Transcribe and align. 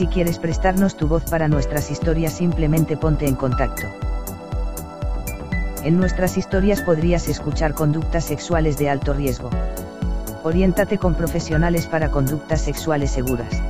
Si 0.00 0.06
quieres 0.06 0.38
prestarnos 0.38 0.96
tu 0.96 1.08
voz 1.08 1.24
para 1.24 1.46
nuestras 1.46 1.90
historias 1.90 2.32
simplemente 2.32 2.96
ponte 2.96 3.28
en 3.28 3.34
contacto. 3.34 3.86
En 5.84 5.98
nuestras 5.98 6.38
historias 6.38 6.80
podrías 6.80 7.28
escuchar 7.28 7.74
conductas 7.74 8.24
sexuales 8.24 8.78
de 8.78 8.88
alto 8.88 9.12
riesgo. 9.12 9.50
Oriéntate 10.42 10.96
con 10.96 11.14
profesionales 11.14 11.86
para 11.86 12.10
conductas 12.10 12.62
sexuales 12.62 13.10
seguras. 13.10 13.62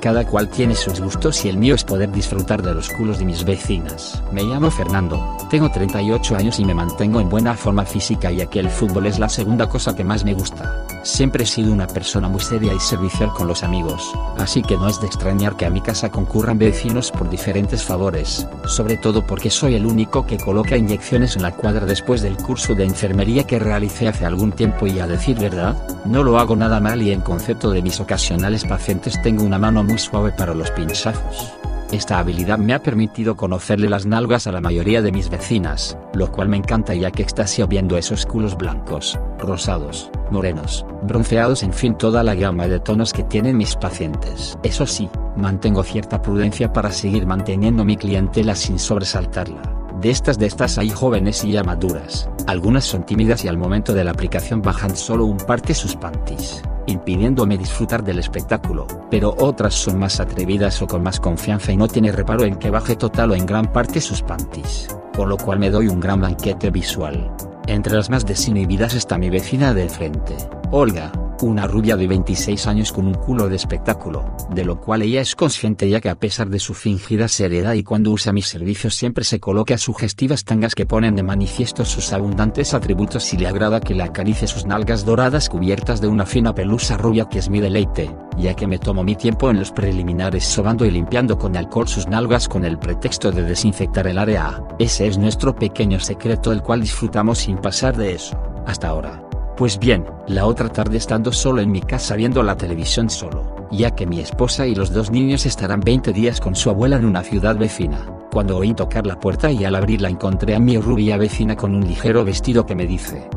Cada 0.00 0.24
cual 0.24 0.48
tiene 0.48 0.74
sus 0.74 0.98
gustos 0.98 1.44
y 1.44 1.50
el 1.50 1.58
mío 1.58 1.74
es 1.74 1.84
poder 1.84 2.10
disfrutar 2.10 2.62
de 2.62 2.72
los 2.72 2.88
culos 2.88 3.18
de 3.18 3.26
mis 3.26 3.44
vecinas. 3.44 4.22
Me 4.32 4.42
llamo 4.42 4.70
Fernando, 4.70 5.36
tengo 5.50 5.70
38 5.70 6.34
años 6.34 6.58
y 6.58 6.64
me 6.64 6.72
mantengo 6.72 7.20
en 7.20 7.28
buena 7.28 7.52
forma 7.56 7.84
física 7.84 8.30
ya 8.30 8.46
que 8.46 8.60
el 8.60 8.70
fútbol 8.70 9.04
es 9.04 9.18
la 9.18 9.28
segunda 9.28 9.68
cosa 9.68 9.94
que 9.94 10.02
más 10.02 10.24
me 10.24 10.32
gusta. 10.32 10.86
Siempre 11.02 11.42
he 11.42 11.46
sido 11.46 11.72
una 11.72 11.88
persona 11.88 12.28
muy 12.28 12.40
seria 12.40 12.72
y 12.72 12.78
servicial 12.78 13.32
con 13.32 13.48
los 13.48 13.64
amigos, 13.64 14.12
así 14.38 14.62
que 14.62 14.76
no 14.76 14.88
es 14.88 15.00
de 15.00 15.08
extrañar 15.08 15.56
que 15.56 15.66
a 15.66 15.70
mi 15.70 15.80
casa 15.80 16.10
concurran 16.10 16.58
vecinos 16.58 17.10
por 17.10 17.28
diferentes 17.28 17.82
favores, 17.82 18.46
sobre 18.66 18.96
todo 18.96 19.26
porque 19.26 19.50
soy 19.50 19.74
el 19.74 19.84
único 19.84 20.24
que 20.24 20.38
coloca 20.38 20.76
inyecciones 20.76 21.34
en 21.34 21.42
la 21.42 21.50
cuadra 21.50 21.86
después 21.86 22.22
del 22.22 22.36
curso 22.36 22.76
de 22.76 22.84
enfermería 22.84 23.44
que 23.44 23.58
realicé 23.58 24.06
hace 24.06 24.24
algún 24.24 24.52
tiempo 24.52 24.86
y 24.86 25.00
a 25.00 25.08
decir 25.08 25.38
verdad, 25.40 25.76
no 26.04 26.22
lo 26.22 26.38
hago 26.38 26.54
nada 26.54 26.78
mal 26.78 27.02
y 27.02 27.10
en 27.10 27.20
concepto 27.20 27.72
de 27.72 27.82
mis 27.82 27.98
ocasionales 27.98 28.64
pacientes 28.64 29.20
tengo 29.22 29.42
una 29.42 29.58
mano 29.58 29.82
muy 29.82 29.98
suave 29.98 30.30
para 30.30 30.54
los 30.54 30.70
pinchazos. 30.70 31.52
Esta 31.92 32.18
habilidad 32.18 32.56
me 32.56 32.72
ha 32.72 32.82
permitido 32.82 33.36
conocerle 33.36 33.90
las 33.90 34.06
nalgas 34.06 34.46
a 34.46 34.52
la 34.52 34.62
mayoría 34.62 35.02
de 35.02 35.12
mis 35.12 35.28
vecinas, 35.28 35.98
lo 36.14 36.32
cual 36.32 36.48
me 36.48 36.56
encanta 36.56 36.94
ya 36.94 37.10
que 37.10 37.22
extasio 37.22 37.68
viendo 37.68 37.98
esos 37.98 38.24
culos 38.24 38.56
blancos, 38.56 39.18
rosados, 39.38 40.10
morenos, 40.30 40.86
bronceados, 41.02 41.62
en 41.62 41.74
fin 41.74 41.94
toda 41.94 42.22
la 42.22 42.34
gama 42.34 42.66
de 42.66 42.80
tonos 42.80 43.12
que 43.12 43.24
tienen 43.24 43.58
mis 43.58 43.76
pacientes. 43.76 44.58
Eso 44.62 44.86
sí, 44.86 45.10
mantengo 45.36 45.82
cierta 45.82 46.22
prudencia 46.22 46.72
para 46.72 46.90
seguir 46.92 47.26
manteniendo 47.26 47.84
mi 47.84 47.98
clientela 47.98 48.54
sin 48.54 48.78
sobresaltarla. 48.78 49.60
De 50.00 50.08
estas 50.08 50.38
de 50.38 50.46
estas 50.46 50.78
hay 50.78 50.88
jóvenes 50.88 51.44
y 51.44 51.52
ya 51.52 51.62
maduras, 51.62 52.26
algunas 52.46 52.84
son 52.84 53.04
tímidas 53.04 53.44
y 53.44 53.48
al 53.48 53.58
momento 53.58 53.92
de 53.92 54.04
la 54.04 54.12
aplicación 54.12 54.62
bajan 54.62 54.96
solo 54.96 55.26
un 55.26 55.36
parte 55.36 55.74
sus 55.74 55.94
panties 55.96 56.62
impidiéndome 56.86 57.58
disfrutar 57.58 58.02
del 58.02 58.18
espectáculo, 58.18 58.86
pero 59.10 59.34
otras 59.38 59.74
son 59.74 59.98
más 59.98 60.20
atrevidas 60.20 60.80
o 60.82 60.86
con 60.86 61.02
más 61.02 61.20
confianza 61.20 61.72
y 61.72 61.76
no 61.76 61.88
tiene 61.88 62.12
reparo 62.12 62.44
en 62.44 62.56
que 62.56 62.70
baje 62.70 62.96
total 62.96 63.30
o 63.30 63.34
en 63.34 63.46
gran 63.46 63.72
parte 63.72 64.00
sus 64.00 64.22
panties, 64.22 64.88
por 65.12 65.28
lo 65.28 65.36
cual 65.36 65.58
me 65.58 65.70
doy 65.70 65.88
un 65.88 66.00
gran 66.00 66.20
banquete 66.20 66.70
visual. 66.70 67.30
Entre 67.66 67.94
las 67.94 68.10
más 68.10 68.26
desinhibidas 68.26 68.94
está 68.94 69.18
mi 69.18 69.30
vecina 69.30 69.72
del 69.72 69.90
frente, 69.90 70.36
Olga, 70.70 71.12
una 71.42 71.66
rubia 71.66 71.96
de 71.96 72.06
26 72.06 72.66
años 72.66 72.92
con 72.92 73.06
un 73.06 73.14
culo 73.14 73.48
de 73.48 73.56
espectáculo, 73.56 74.36
de 74.54 74.64
lo 74.64 74.80
cual 74.80 75.02
ella 75.02 75.20
es 75.20 75.34
consciente 75.34 75.88
ya 75.88 76.00
que 76.00 76.08
a 76.08 76.14
pesar 76.14 76.48
de 76.48 76.58
su 76.58 76.74
fingida 76.74 77.28
seriedad 77.28 77.74
y 77.74 77.82
cuando 77.82 78.10
usa 78.10 78.32
mis 78.32 78.46
servicios 78.46 78.94
siempre 78.94 79.24
se 79.24 79.40
coloca 79.40 79.78
sugestivas 79.78 80.44
tangas 80.44 80.74
que 80.74 80.86
ponen 80.86 81.16
de 81.16 81.22
manifiesto 81.22 81.84
sus 81.84 82.12
abundantes 82.12 82.74
atributos 82.74 83.32
y 83.34 83.38
le 83.38 83.48
agrada 83.48 83.80
que 83.80 83.94
le 83.94 84.02
acaricie 84.02 84.46
sus 84.46 84.66
nalgas 84.66 85.04
doradas 85.04 85.48
cubiertas 85.48 86.00
de 86.00 86.08
una 86.08 86.26
fina 86.26 86.54
pelusa 86.54 86.96
rubia 86.96 87.28
que 87.28 87.38
es 87.38 87.48
mi 87.48 87.60
deleite, 87.60 88.14
ya 88.38 88.54
que 88.54 88.66
me 88.66 88.78
tomo 88.78 89.02
mi 89.04 89.16
tiempo 89.16 89.50
en 89.50 89.58
los 89.58 89.72
preliminares 89.72 90.44
sobando 90.44 90.84
y 90.84 90.90
limpiando 90.90 91.38
con 91.38 91.56
alcohol 91.56 91.88
sus 91.88 92.06
nalgas 92.06 92.48
con 92.48 92.64
el 92.64 92.78
pretexto 92.78 93.32
de 93.32 93.42
desinfectar 93.42 94.06
el 94.06 94.18
área. 94.18 94.62
Ese 94.78 95.06
es 95.06 95.18
nuestro 95.18 95.54
pequeño 95.54 95.98
secreto 96.00 96.52
el 96.52 96.62
cual 96.62 96.80
disfrutamos 96.80 97.38
sin 97.38 97.58
pasar 97.58 97.96
de 97.96 98.14
eso, 98.14 98.36
hasta 98.66 98.88
ahora. 98.88 99.31
Pues 99.62 99.78
bien, 99.78 100.04
la 100.26 100.46
otra 100.46 100.68
tarde 100.68 100.96
estando 100.96 101.30
solo 101.30 101.62
en 101.62 101.70
mi 101.70 101.80
casa 101.80 102.16
viendo 102.16 102.42
la 102.42 102.56
televisión 102.56 103.08
solo, 103.08 103.68
ya 103.70 103.92
que 103.92 104.08
mi 104.08 104.18
esposa 104.18 104.66
y 104.66 104.74
los 104.74 104.92
dos 104.92 105.12
niños 105.12 105.46
estarán 105.46 105.78
20 105.78 106.12
días 106.12 106.40
con 106.40 106.56
su 106.56 106.68
abuela 106.68 106.96
en 106.96 107.04
una 107.04 107.22
ciudad 107.22 107.56
vecina, 107.56 108.04
cuando 108.32 108.56
oí 108.56 108.74
tocar 108.74 109.06
la 109.06 109.20
puerta 109.20 109.52
y 109.52 109.64
al 109.64 109.76
abrirla 109.76 110.08
encontré 110.08 110.56
a 110.56 110.58
mi 110.58 110.78
rubia 110.78 111.16
vecina 111.16 111.54
con 111.54 111.76
un 111.76 111.86
ligero 111.86 112.24
vestido 112.24 112.66
que 112.66 112.74
me 112.74 112.86
dice, 112.86 113.30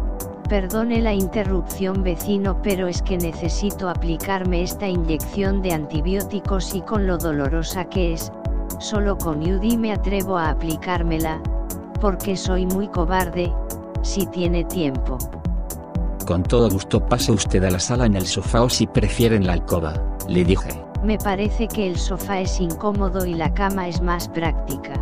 Perdone 0.49 0.99
la 0.99 1.13
interrupción 1.13 2.01
vecino 2.01 2.59
pero 2.63 2.87
es 2.87 3.03
que 3.03 3.19
necesito 3.19 3.87
aplicarme 3.87 4.63
esta 4.63 4.87
inyección 4.87 5.61
de 5.61 5.73
antibióticos 5.73 6.73
y 6.73 6.81
con 6.81 7.05
lo 7.05 7.19
dolorosa 7.19 7.85
que 7.85 8.13
es, 8.13 8.31
solo 8.79 9.15
con 9.19 9.41
UDI 9.41 9.77
me 9.77 9.93
atrevo 9.93 10.39
a 10.39 10.49
aplicármela, 10.49 11.39
porque 12.01 12.35
soy 12.35 12.65
muy 12.65 12.87
cobarde, 12.87 13.53
si 14.01 14.25
tiene 14.25 14.63
tiempo. 14.63 15.19
Con 16.25 16.41
todo 16.41 16.71
gusto 16.71 17.05
pase 17.05 17.31
usted 17.31 17.63
a 17.65 17.69
la 17.69 17.79
sala 17.79 18.07
en 18.07 18.15
el 18.15 18.25
sofá 18.25 18.63
o 18.63 18.69
si 18.69 18.87
prefieren 18.87 19.45
la 19.45 19.53
alcoba, 19.53 19.93
le 20.27 20.43
dije. 20.43 20.83
Me 21.03 21.19
parece 21.19 21.67
que 21.67 21.85
el 21.85 21.99
sofá 21.99 22.39
es 22.39 22.59
incómodo 22.59 23.27
y 23.27 23.35
la 23.35 23.53
cama 23.53 23.87
es 23.87 24.01
más 24.01 24.27
práctica. 24.29 24.93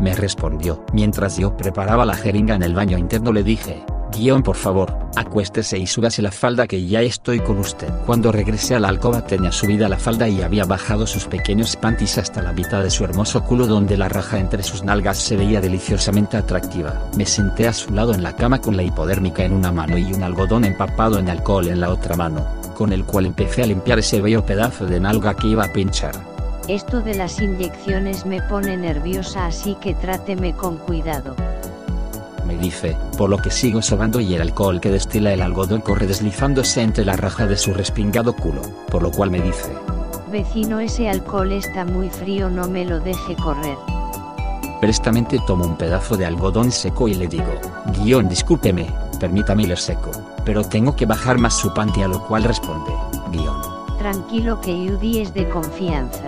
Me 0.00 0.16
respondió. 0.16 0.84
Mientras 0.92 1.36
yo 1.38 1.56
preparaba 1.56 2.04
la 2.04 2.14
jeringa 2.14 2.56
en 2.56 2.64
el 2.64 2.74
baño 2.74 2.98
interno 2.98 3.32
le 3.32 3.44
dije, 3.44 3.84
guion 4.18 4.42
por 4.42 4.56
favor, 4.56 4.94
acuéstese 5.16 5.78
y 5.78 5.86
súbase 5.86 6.20
la 6.20 6.32
falda 6.32 6.66
que 6.66 6.84
ya 6.86 7.00
estoy 7.00 7.40
con 7.40 7.58
usted. 7.58 7.88
Cuando 8.04 8.32
regresé 8.32 8.74
a 8.74 8.80
la 8.80 8.88
alcoba 8.88 9.24
tenía 9.24 9.52
subida 9.52 9.88
la 9.88 9.98
falda 9.98 10.28
y 10.28 10.42
había 10.42 10.64
bajado 10.64 11.06
sus 11.06 11.26
pequeños 11.26 11.76
panties 11.76 12.18
hasta 12.18 12.42
la 12.42 12.52
mitad 12.52 12.82
de 12.82 12.90
su 12.90 13.04
hermoso 13.04 13.44
culo 13.44 13.66
donde 13.66 13.96
la 13.96 14.08
raja 14.08 14.38
entre 14.38 14.62
sus 14.62 14.82
nalgas 14.82 15.18
se 15.18 15.36
veía 15.36 15.60
deliciosamente 15.60 16.36
atractiva. 16.36 17.08
Me 17.16 17.24
senté 17.24 17.68
a 17.68 17.72
su 17.72 17.92
lado 17.94 18.12
en 18.12 18.22
la 18.22 18.34
cama 18.34 18.60
con 18.60 18.76
la 18.76 18.82
hipodérmica 18.82 19.44
en 19.44 19.52
una 19.52 19.72
mano 19.72 19.96
y 19.96 20.12
un 20.12 20.22
algodón 20.22 20.64
empapado 20.64 21.18
en 21.18 21.28
alcohol 21.28 21.68
en 21.68 21.80
la 21.80 21.90
otra 21.90 22.16
mano, 22.16 22.46
con 22.74 22.92
el 22.92 23.04
cual 23.04 23.26
empecé 23.26 23.62
a 23.62 23.66
limpiar 23.66 24.00
ese 24.00 24.20
bello 24.20 24.44
pedazo 24.44 24.86
de 24.86 25.00
nalga 25.00 25.34
que 25.34 25.48
iba 25.48 25.64
a 25.64 25.72
pinchar. 25.72 26.14
Esto 26.66 27.00
de 27.00 27.14
las 27.14 27.40
inyecciones 27.40 28.26
me 28.26 28.42
pone 28.42 28.76
nerviosa 28.76 29.46
así 29.46 29.74
que 29.80 29.94
tráteme 29.94 30.52
con 30.52 30.76
cuidado 30.76 31.34
me 32.48 32.56
dice, 32.56 32.96
por 33.16 33.30
lo 33.30 33.36
que 33.38 33.50
sigo 33.50 33.82
sobando 33.82 34.18
y 34.18 34.34
el 34.34 34.40
alcohol 34.40 34.80
que 34.80 34.90
destila 34.90 35.32
el 35.32 35.42
algodón 35.42 35.82
corre 35.82 36.06
deslizándose 36.06 36.80
entre 36.80 37.04
la 37.04 37.14
raja 37.14 37.46
de 37.46 37.56
su 37.56 37.74
respingado 37.74 38.34
culo, 38.34 38.62
por 38.90 39.02
lo 39.02 39.10
cual 39.12 39.30
me 39.30 39.40
dice, 39.40 39.70
Vecino 40.32 40.80
ese 40.80 41.08
alcohol 41.08 41.52
está 41.52 41.84
muy 41.84 42.10
frío 42.10 42.50
no 42.50 42.68
me 42.68 42.84
lo 42.84 43.00
deje 43.00 43.36
correr. 43.36 43.76
Prestamente 44.80 45.38
tomo 45.46 45.64
un 45.64 45.76
pedazo 45.76 46.16
de 46.16 46.26
algodón 46.26 46.70
seco 46.70 47.08
y 47.08 47.14
le 47.14 47.26
digo, 47.26 47.52
guion 48.02 48.28
discúlpeme, 48.28 48.86
permítame 49.20 49.64
ir 49.64 49.76
seco, 49.76 50.10
pero 50.44 50.62
tengo 50.64 50.96
que 50.96 51.06
bajar 51.06 51.38
más 51.38 51.54
su 51.54 51.72
panty 51.72 52.02
a 52.02 52.08
lo 52.08 52.26
cual 52.26 52.44
responde, 52.44 52.92
guion. 53.30 53.60
Tranquilo 53.98 54.60
que 54.60 54.84
Yudi 54.84 55.20
es 55.20 55.34
de 55.34 55.48
confianza. 55.48 56.27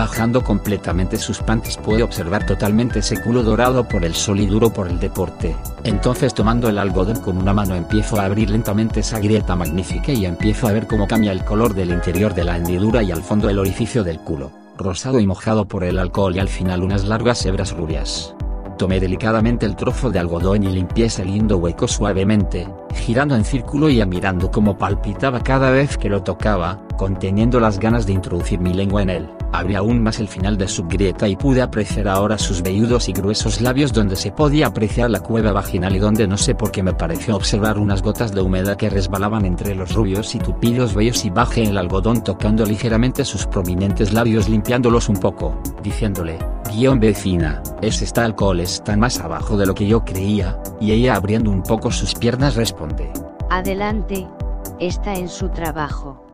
Bajando 0.00 0.42
completamente 0.42 1.18
sus 1.18 1.40
panties 1.40 1.76
puede 1.76 2.02
observar 2.02 2.46
totalmente 2.46 3.00
ese 3.00 3.22
culo 3.22 3.42
dorado 3.42 3.86
por 3.86 4.02
el 4.02 4.14
sol 4.14 4.40
y 4.40 4.46
duro 4.46 4.72
por 4.72 4.88
el 4.88 4.98
deporte. 4.98 5.54
Entonces 5.84 6.32
tomando 6.32 6.70
el 6.70 6.78
algodón 6.78 7.20
con 7.20 7.36
una 7.36 7.52
mano 7.52 7.74
empiezo 7.74 8.18
a 8.18 8.24
abrir 8.24 8.48
lentamente 8.48 9.00
esa 9.00 9.18
grieta 9.18 9.56
magnífica 9.56 10.10
y 10.10 10.24
empiezo 10.24 10.68
a 10.68 10.72
ver 10.72 10.86
cómo 10.86 11.06
cambia 11.06 11.32
el 11.32 11.44
color 11.44 11.74
del 11.74 11.90
interior 11.90 12.32
de 12.32 12.44
la 12.44 12.56
hendidura 12.56 13.02
y 13.02 13.10
al 13.10 13.22
fondo 13.22 13.50
el 13.50 13.58
orificio 13.58 14.02
del 14.02 14.20
culo, 14.20 14.50
rosado 14.78 15.20
y 15.20 15.26
mojado 15.26 15.66
por 15.66 15.84
el 15.84 15.98
alcohol 15.98 16.34
y 16.34 16.38
al 16.38 16.48
final 16.48 16.82
unas 16.82 17.04
largas 17.04 17.44
hebras 17.44 17.72
rubias. 17.72 18.34
Tomé 18.78 19.00
delicadamente 19.00 19.66
el 19.66 19.76
trozo 19.76 20.08
de 20.08 20.18
algodón 20.18 20.62
y 20.62 20.68
limpié 20.68 21.04
ese 21.04 21.26
lindo 21.26 21.58
hueco 21.58 21.86
suavemente, 21.86 22.66
girando 22.94 23.34
en 23.34 23.44
círculo 23.44 23.88
y 23.88 24.00
admirando 24.00 24.50
cómo 24.50 24.76
palpitaba 24.76 25.40
cada 25.40 25.70
vez 25.70 25.96
que 25.96 26.08
lo 26.08 26.22
tocaba, 26.22 26.80
conteniendo 26.96 27.60
las 27.60 27.78
ganas 27.78 28.06
de 28.06 28.12
introducir 28.12 28.60
mi 28.60 28.74
lengua 28.74 29.02
en 29.02 29.10
él. 29.10 29.30
Abrí 29.52 29.74
aún 29.74 30.02
más 30.02 30.20
el 30.20 30.28
final 30.28 30.56
de 30.56 30.68
su 30.68 30.84
grieta 30.84 31.26
y 31.26 31.34
pude 31.34 31.60
apreciar 31.60 32.06
ahora 32.06 32.38
sus 32.38 32.62
velludos 32.62 33.08
y 33.08 33.12
gruesos 33.12 33.60
labios 33.60 33.92
donde 33.92 34.14
se 34.14 34.30
podía 34.30 34.68
apreciar 34.68 35.10
la 35.10 35.20
cueva 35.20 35.52
vaginal 35.52 35.96
y 35.96 35.98
donde 35.98 36.28
no 36.28 36.36
sé 36.36 36.54
por 36.54 36.70
qué 36.70 36.82
me 36.84 36.92
pareció 36.92 37.34
observar 37.34 37.78
unas 37.78 38.02
gotas 38.02 38.32
de 38.32 38.42
humedad 38.42 38.76
que 38.76 38.90
resbalaban 38.90 39.44
entre 39.44 39.74
los 39.74 39.92
rubios 39.92 40.34
y 40.34 40.38
tupidos 40.38 40.94
vellos 40.94 41.24
y 41.24 41.30
bajé 41.30 41.64
el 41.64 41.78
algodón 41.78 42.22
tocando 42.22 42.64
ligeramente 42.64 43.24
sus 43.24 43.46
prominentes 43.46 44.12
labios 44.12 44.48
limpiándolos 44.48 45.08
un 45.08 45.16
poco, 45.16 45.60
diciéndole, 45.82 46.38
guion 46.72 47.00
vecina, 47.00 47.62
ese 47.82 48.04
está 48.04 48.24
alcohol 48.24 48.60
está 48.60 48.96
más 48.96 49.18
abajo 49.20 49.56
de 49.56 49.66
lo 49.66 49.74
que 49.74 49.86
yo 49.86 50.04
creía, 50.04 50.58
y 50.80 50.92
ella 50.92 51.16
abriendo 51.16 51.50
un 51.50 51.62
poco 51.62 51.90
sus 51.90 52.14
piernas 52.14 52.54
Adelante, 53.50 54.26
está 54.78 55.14
en 55.14 55.28
su 55.28 55.48
trabajo. 55.50 56.29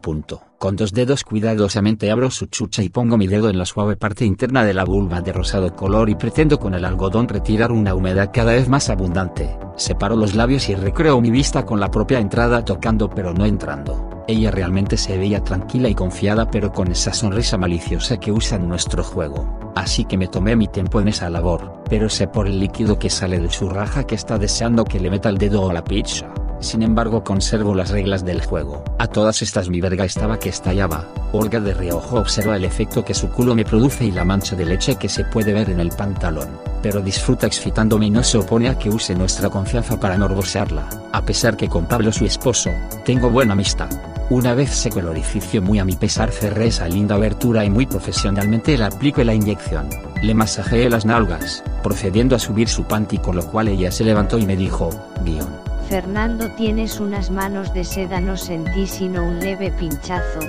Punto. 0.00 0.42
Con 0.58 0.76
dos 0.76 0.92
dedos 0.92 1.24
cuidadosamente 1.24 2.10
abro 2.10 2.30
su 2.30 2.46
chucha 2.46 2.82
y 2.82 2.88
pongo 2.88 3.16
mi 3.16 3.26
dedo 3.26 3.48
en 3.48 3.58
la 3.58 3.64
suave 3.64 3.96
parte 3.96 4.24
interna 4.24 4.64
de 4.64 4.74
la 4.74 4.84
vulva 4.84 5.20
de 5.20 5.32
rosado 5.32 5.74
color 5.74 6.08
y 6.10 6.14
pretendo 6.14 6.58
con 6.58 6.74
el 6.74 6.84
algodón 6.84 7.28
retirar 7.28 7.70
una 7.70 7.94
humedad 7.94 8.30
cada 8.32 8.52
vez 8.52 8.68
más 8.68 8.90
abundante. 8.90 9.56
Separo 9.76 10.16
los 10.16 10.34
labios 10.34 10.68
y 10.68 10.74
recreo 10.74 11.20
mi 11.20 11.30
vista 11.30 11.64
con 11.64 11.78
la 11.78 11.90
propia 11.90 12.18
entrada 12.18 12.64
tocando 12.64 13.08
pero 13.08 13.32
no 13.32 13.44
entrando. 13.44 14.24
Ella 14.26 14.50
realmente 14.50 14.96
se 14.96 15.16
veía 15.16 15.42
tranquila 15.42 15.88
y 15.88 15.94
confiada 15.94 16.50
pero 16.50 16.72
con 16.72 16.90
esa 16.90 17.12
sonrisa 17.12 17.56
maliciosa 17.56 18.18
que 18.18 18.32
usa 18.32 18.56
en 18.56 18.68
nuestro 18.68 19.02
juego. 19.04 19.72
Así 19.74 20.04
que 20.04 20.18
me 20.18 20.26
tomé 20.26 20.56
mi 20.56 20.66
tiempo 20.66 21.00
en 21.00 21.08
esa 21.08 21.30
labor, 21.30 21.82
pero 21.88 22.08
sé 22.08 22.26
por 22.26 22.46
el 22.46 22.58
líquido 22.58 22.98
que 22.98 23.10
sale 23.10 23.38
de 23.38 23.50
su 23.50 23.68
raja 23.68 24.04
que 24.04 24.16
está 24.16 24.38
deseando 24.38 24.84
que 24.84 25.00
le 25.00 25.10
meta 25.10 25.28
el 25.28 25.38
dedo 25.38 25.70
a 25.70 25.72
la 25.72 25.84
pizza. 25.84 26.32
Sin 26.60 26.82
embargo 26.82 27.22
conservo 27.22 27.74
las 27.74 27.90
reglas 27.90 28.24
del 28.24 28.44
juego. 28.44 28.82
A 28.98 29.06
todas 29.06 29.42
estas 29.42 29.68
mi 29.68 29.80
verga 29.80 30.04
estaba 30.04 30.38
que 30.38 30.48
estallaba. 30.48 31.06
Olga 31.32 31.60
de 31.60 31.72
reojo 31.72 32.18
observa 32.18 32.56
el 32.56 32.64
efecto 32.64 33.04
que 33.04 33.14
su 33.14 33.30
culo 33.30 33.54
me 33.54 33.64
produce 33.64 34.04
y 34.04 34.10
la 34.10 34.24
mancha 34.24 34.56
de 34.56 34.64
leche 34.64 34.96
que 34.96 35.08
se 35.08 35.24
puede 35.24 35.52
ver 35.52 35.70
en 35.70 35.78
el 35.78 35.90
pantalón. 35.90 36.48
Pero 36.82 37.00
disfruta 37.00 37.46
excitándome 37.46 38.06
y 38.06 38.10
no 38.10 38.22
se 38.22 38.38
opone 38.38 38.68
a 38.68 38.78
que 38.78 38.88
use 38.88 39.14
nuestra 39.14 39.50
confianza 39.50 40.00
para 40.00 40.18
morbosearla. 40.18 40.88
A 41.12 41.22
pesar 41.22 41.56
que 41.56 41.68
con 41.68 41.86
Pablo 41.86 42.12
su 42.12 42.24
esposo, 42.24 42.70
tengo 43.04 43.30
buena 43.30 43.52
amistad. 43.52 43.90
Una 44.30 44.54
vez 44.54 44.70
seco 44.70 44.98
el 44.98 45.08
orificio 45.08 45.62
muy 45.62 45.78
a 45.78 45.84
mi 45.84 45.96
pesar 45.96 46.30
cerré 46.30 46.66
esa 46.66 46.88
linda 46.88 47.14
abertura 47.14 47.64
y 47.64 47.70
muy 47.70 47.86
profesionalmente 47.86 48.76
le 48.76 48.84
aplico 48.84 49.22
la 49.24 49.34
inyección. 49.34 49.88
Le 50.22 50.34
masajeé 50.34 50.90
las 50.90 51.06
nalgas, 51.06 51.62
procediendo 51.82 52.36
a 52.36 52.38
subir 52.38 52.68
su 52.68 52.84
panty 52.84 53.18
con 53.18 53.36
lo 53.36 53.46
cual 53.46 53.68
ella 53.68 53.90
se 53.90 54.04
levantó 54.04 54.38
y 54.38 54.44
me 54.44 54.56
dijo, 54.56 54.90
guion. 55.24 55.67
Fernando 55.88 56.50
tienes 56.50 57.00
unas 57.00 57.30
manos 57.30 57.72
de 57.72 57.82
seda 57.82 58.20
no 58.20 58.36
sentí 58.36 58.86
sino 58.86 59.24
un 59.24 59.40
leve 59.40 59.72
pinchazo, 59.72 60.40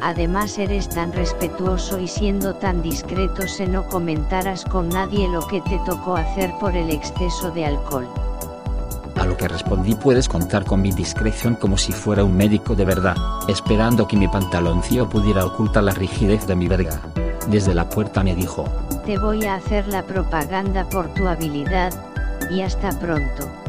además 0.00 0.56
eres 0.56 0.88
tan 0.88 1.12
respetuoso 1.12 2.00
y 2.00 2.08
siendo 2.08 2.54
tan 2.54 2.80
discreto 2.80 3.46
se 3.46 3.66
no 3.66 3.86
comentaras 3.86 4.64
con 4.64 4.88
nadie 4.88 5.28
lo 5.28 5.46
que 5.46 5.60
te 5.60 5.78
tocó 5.84 6.16
hacer 6.16 6.50
por 6.58 6.74
el 6.74 6.88
exceso 6.90 7.50
de 7.50 7.66
alcohol. 7.66 8.08
A 9.16 9.26
lo 9.26 9.36
que 9.36 9.46
respondí 9.46 9.94
puedes 9.94 10.26
contar 10.26 10.64
con 10.64 10.80
mi 10.80 10.90
discreción 10.90 11.54
como 11.56 11.76
si 11.76 11.92
fuera 11.92 12.24
un 12.24 12.34
médico 12.34 12.74
de 12.74 12.86
verdad, 12.86 13.16
esperando 13.46 14.08
que 14.08 14.16
mi 14.16 14.26
pantaloncillo 14.26 15.06
pudiera 15.06 15.44
ocultar 15.44 15.82
la 15.82 15.92
rigidez 15.92 16.46
de 16.46 16.56
mi 16.56 16.66
verga. 16.66 16.98
Desde 17.46 17.74
la 17.74 17.86
puerta 17.90 18.22
me 18.22 18.34
dijo, 18.34 18.64
Te 19.04 19.18
voy 19.18 19.44
a 19.44 19.56
hacer 19.56 19.86
la 19.88 20.02
propaganda 20.02 20.88
por 20.88 21.12
tu 21.12 21.28
habilidad, 21.28 21.92
y 22.50 22.62
hasta 22.62 22.98
pronto. 22.98 23.67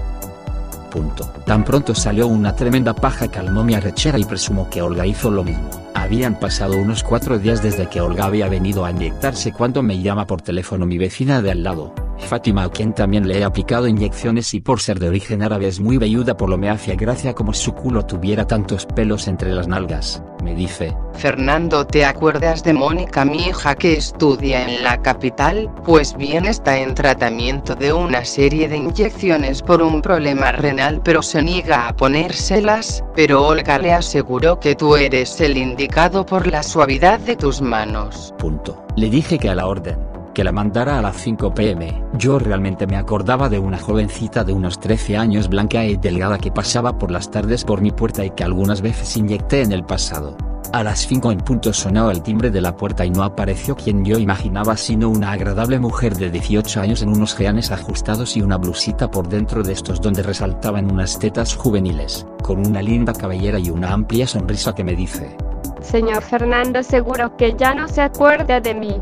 Punto. 0.89 1.25
Tan 1.45 1.63
pronto 1.63 1.93
salió 1.93 2.27
una 2.27 2.55
tremenda 2.55 2.93
paja 2.93 3.27
calmó 3.27 3.63
mi 3.63 3.75
arrechera 3.75 4.17
y 4.17 4.25
presumo 4.25 4.69
que 4.69 4.81
Olga 4.81 5.05
hizo 5.05 5.29
lo 5.29 5.43
mismo. 5.43 5.69
Habían 5.93 6.39
pasado 6.39 6.77
unos 6.77 7.03
cuatro 7.03 7.37
días 7.37 7.61
desde 7.61 7.87
que 7.87 8.01
Olga 8.01 8.25
había 8.25 8.49
venido 8.49 8.85
a 8.85 8.91
inyectarse 8.91 9.51
cuando 9.53 9.83
me 9.83 10.01
llama 10.01 10.25
por 10.25 10.41
teléfono 10.41 10.85
mi 10.85 10.97
vecina 10.97 11.41
de 11.41 11.51
al 11.51 11.63
lado, 11.63 11.93
Fátima 12.19 12.63
a 12.63 12.69
quien 12.69 12.93
también 12.93 13.27
le 13.27 13.39
he 13.39 13.43
aplicado 13.43 13.87
inyecciones 13.87 14.53
y 14.53 14.59
por 14.59 14.79
ser 14.81 14.99
de 14.99 15.09
origen 15.09 15.41
árabe 15.41 15.67
es 15.67 15.79
muy 15.79 15.97
velluda 15.97 16.37
por 16.37 16.49
lo 16.49 16.57
me 16.57 16.69
hacía 16.69 16.95
gracia 16.95 17.33
como 17.33 17.53
su 17.53 17.73
culo 17.73 18.05
tuviera 18.05 18.45
tantos 18.45 18.85
pelos 18.85 19.27
entre 19.27 19.51
las 19.51 19.67
nalgas, 19.67 20.21
me 20.43 20.53
dice. 20.53 20.95
Fernando, 21.13 21.85
¿te 21.85 22.05
acuerdas 22.05 22.63
de 22.63 22.73
Mónica, 22.73 23.25
mi 23.25 23.47
hija 23.47 23.75
que 23.75 23.93
estudia 23.93 24.67
en 24.67 24.83
la 24.83 25.01
capital? 25.01 25.73
Pues 25.83 26.15
bien 26.15 26.45
está 26.45 26.77
en 26.77 26.93
tratamiento 26.93 27.75
de 27.75 27.93
una 27.93 28.23
serie 28.23 28.67
de 28.67 28.77
inyecciones 28.77 29.61
por 29.61 29.81
un 29.81 30.01
problema 30.01 30.51
renal 30.51 31.01
pero 31.03 31.21
se 31.21 31.41
niega 31.41 31.87
a 31.87 31.95
ponérselas, 31.95 33.03
pero 33.15 33.45
Olga 33.45 33.79
le 33.79 33.93
aseguró 33.93 34.59
que 34.59 34.75
tú 34.75 34.95
eres 34.95 35.39
el 35.41 35.57
indicado 35.57 36.25
por 36.25 36.47
la 36.47 36.63
suavidad 36.63 37.19
de 37.19 37.35
tus 37.35 37.61
manos. 37.61 38.33
Punto. 38.37 38.83
Le 38.95 39.09
dije 39.09 39.39
que 39.39 39.49
a 39.49 39.55
la 39.55 39.67
orden 39.67 40.08
que 40.39 40.45
la 40.45 40.53
mandara 40.53 40.97
a 40.97 41.01
las 41.01 41.17
5 41.17 41.53
pm. 41.53 42.01
Yo 42.13 42.39
realmente 42.39 42.87
me 42.87 42.95
acordaba 42.95 43.49
de 43.49 43.59
una 43.59 43.77
jovencita 43.77 44.45
de 44.45 44.53
unos 44.53 44.79
13 44.79 45.17
años 45.17 45.49
blanca 45.49 45.83
y 45.83 45.97
delgada 45.97 46.37
que 46.37 46.49
pasaba 46.49 46.97
por 46.97 47.11
las 47.11 47.29
tardes 47.29 47.65
por 47.65 47.81
mi 47.81 47.91
puerta 47.91 48.23
y 48.23 48.29
que 48.29 48.45
algunas 48.45 48.79
veces 48.79 49.17
inyecté 49.17 49.63
en 49.63 49.73
el 49.73 49.83
pasado. 49.83 50.37
A 50.71 50.81
las 50.81 51.05
5 51.07 51.33
en 51.33 51.39
punto 51.39 51.73
sonó 51.73 52.09
el 52.09 52.23
timbre 52.23 52.51
de 52.51 52.61
la 52.61 52.73
puerta 52.73 53.05
y 53.05 53.09
no 53.09 53.23
apareció 53.23 53.75
quien 53.75 54.05
yo 54.05 54.17
imaginaba 54.17 54.77
sino 54.77 55.09
una 55.09 55.33
agradable 55.33 55.77
mujer 55.77 56.15
de 56.15 56.31
18 56.31 56.79
años 56.79 57.01
en 57.01 57.09
unos 57.09 57.35
geanes 57.35 57.71
ajustados 57.71 58.37
y 58.37 58.41
una 58.41 58.55
blusita 58.55 59.11
por 59.11 59.27
dentro 59.27 59.61
de 59.61 59.73
estos 59.73 59.99
donde 59.99 60.23
resaltaban 60.23 60.89
unas 60.89 61.19
tetas 61.19 61.53
juveniles, 61.53 62.25
con 62.43 62.65
una 62.65 62.81
linda 62.81 63.11
cabellera 63.11 63.59
y 63.59 63.71
una 63.71 63.91
amplia 63.91 64.25
sonrisa 64.25 64.73
que 64.73 64.85
me 64.85 64.95
dice. 64.95 65.35
Señor 65.81 66.23
Fernando 66.23 66.81
seguro 66.81 67.35
que 67.35 67.55
ya 67.57 67.73
no 67.73 67.89
se 67.89 67.99
acuerda 67.99 68.61
de 68.61 68.73
mí. 68.73 69.01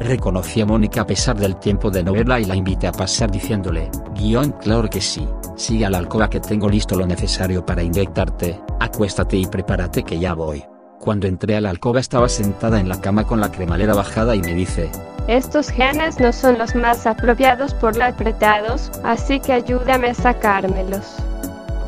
Reconocí 0.00 0.60
a 0.60 0.66
Mónica 0.66 1.00
a 1.00 1.06
pesar 1.06 1.36
del 1.36 1.56
tiempo 1.56 1.90
de 1.90 2.04
novela 2.04 2.38
y 2.38 2.44
la 2.44 2.54
invité 2.54 2.86
a 2.86 2.92
pasar 2.92 3.30
diciéndole, 3.30 3.90
guion 4.14 4.52
claro 4.52 4.88
que 4.88 5.00
sí, 5.00 5.28
sigue 5.56 5.86
a 5.86 5.90
la 5.90 5.98
alcoba 5.98 6.30
que 6.30 6.38
tengo 6.38 6.68
listo 6.68 6.96
lo 6.96 7.04
necesario 7.04 7.66
para 7.66 7.82
inyectarte, 7.82 8.60
acuéstate 8.78 9.36
y 9.36 9.46
prepárate 9.46 10.04
que 10.04 10.20
ya 10.20 10.34
voy. 10.34 10.64
Cuando 11.00 11.26
entré 11.26 11.56
a 11.56 11.60
la 11.60 11.70
alcoba 11.70 11.98
estaba 11.98 12.28
sentada 12.28 12.78
en 12.78 12.88
la 12.88 13.00
cama 13.00 13.24
con 13.24 13.40
la 13.40 13.50
cremalera 13.50 13.94
bajada 13.94 14.36
y 14.36 14.40
me 14.40 14.54
dice, 14.54 14.88
estos 15.26 15.68
genes 15.68 16.20
no 16.20 16.32
son 16.32 16.58
los 16.58 16.74
más 16.74 17.06
apropiados 17.06 17.74
por 17.74 18.00
apretados, 18.00 18.90
así 19.04 19.40
que 19.40 19.52
ayúdame 19.52 20.10
a 20.10 20.14
sacármelos. 20.14 21.16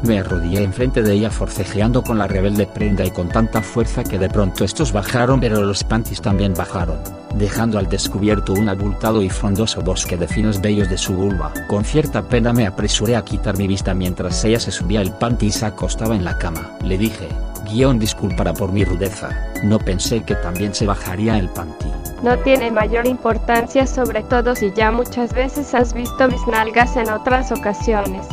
Me 0.02 0.19
arrodillé 0.19 0.62
enfrente 0.62 1.02
de 1.02 1.12
ella 1.12 1.31
forcejeando 1.31 2.02
con 2.02 2.17
la 2.17 2.26
rebelde 2.26 2.67
prenda 2.67 3.05
y 3.05 3.11
con 3.11 3.29
tanta 3.29 3.61
fuerza 3.61 4.02
que 4.02 4.19
de 4.19 4.31
pronto 4.31 4.64
estos 4.64 4.93
bajaron 4.93 5.41
pero 5.41 5.61
los 5.61 5.85
panties 5.85 6.23
también 6.23 6.55
bajaron, 6.55 6.99
dejando 7.35 7.79
al 7.79 7.88
descubierto 7.88 8.55
un 8.55 8.70
abultado 8.70 9.20
y 9.20 9.29
frondoso 9.29 9.82
bosque 9.82 10.17
de 10.17 10.26
finos 10.26 10.61
vellos 10.61 10.88
de 10.88 10.97
su 10.97 11.12
vulva. 11.12 11.52
Con 11.69 11.85
cierta 11.85 12.23
pena 12.23 12.52
me 12.55 12.67
apresuré 12.67 13.14
a 13.14 13.25
quitar 13.25 13.58
mi 13.58 13.67
vista 13.67 13.93
mientras 13.93 14.43
ella 14.44 14.58
se 14.58 14.70
subía 14.70 15.02
el 15.02 15.12
panty 15.12 15.47
y 15.47 15.52
se 15.52 15.67
acostaba 15.67 16.17
en 16.17 16.25
la 16.25 16.38
cama. 16.38 16.79
Le 16.82 16.97
dije, 16.97 17.29
guion 17.70 17.99
disculpara 17.99 18.55
por 18.55 18.73
mi 18.73 18.85
rudeza, 18.85 19.29
no 19.62 19.79
pensé 19.79 20.23
que 20.23 20.35
también 20.37 20.75
se 20.75 20.87
bajaría 20.87 21.38
el 21.38 21.50
panty. 21.50 21.87
No 22.23 22.38
tiene 22.38 22.70
mayor 22.70 23.06
importancia 23.06 23.87
sobre 23.87 24.23
todo 24.23 24.55
si 24.55 24.73
ya 24.73 24.91
muchas 24.91 25.32
veces 25.35 25.75
has 25.75 25.93
visto 25.93 26.26
mis 26.29 26.47
nalgas 26.47 26.97
en 26.97 27.11
otras 27.11 27.52
ocasiones. 27.52 28.26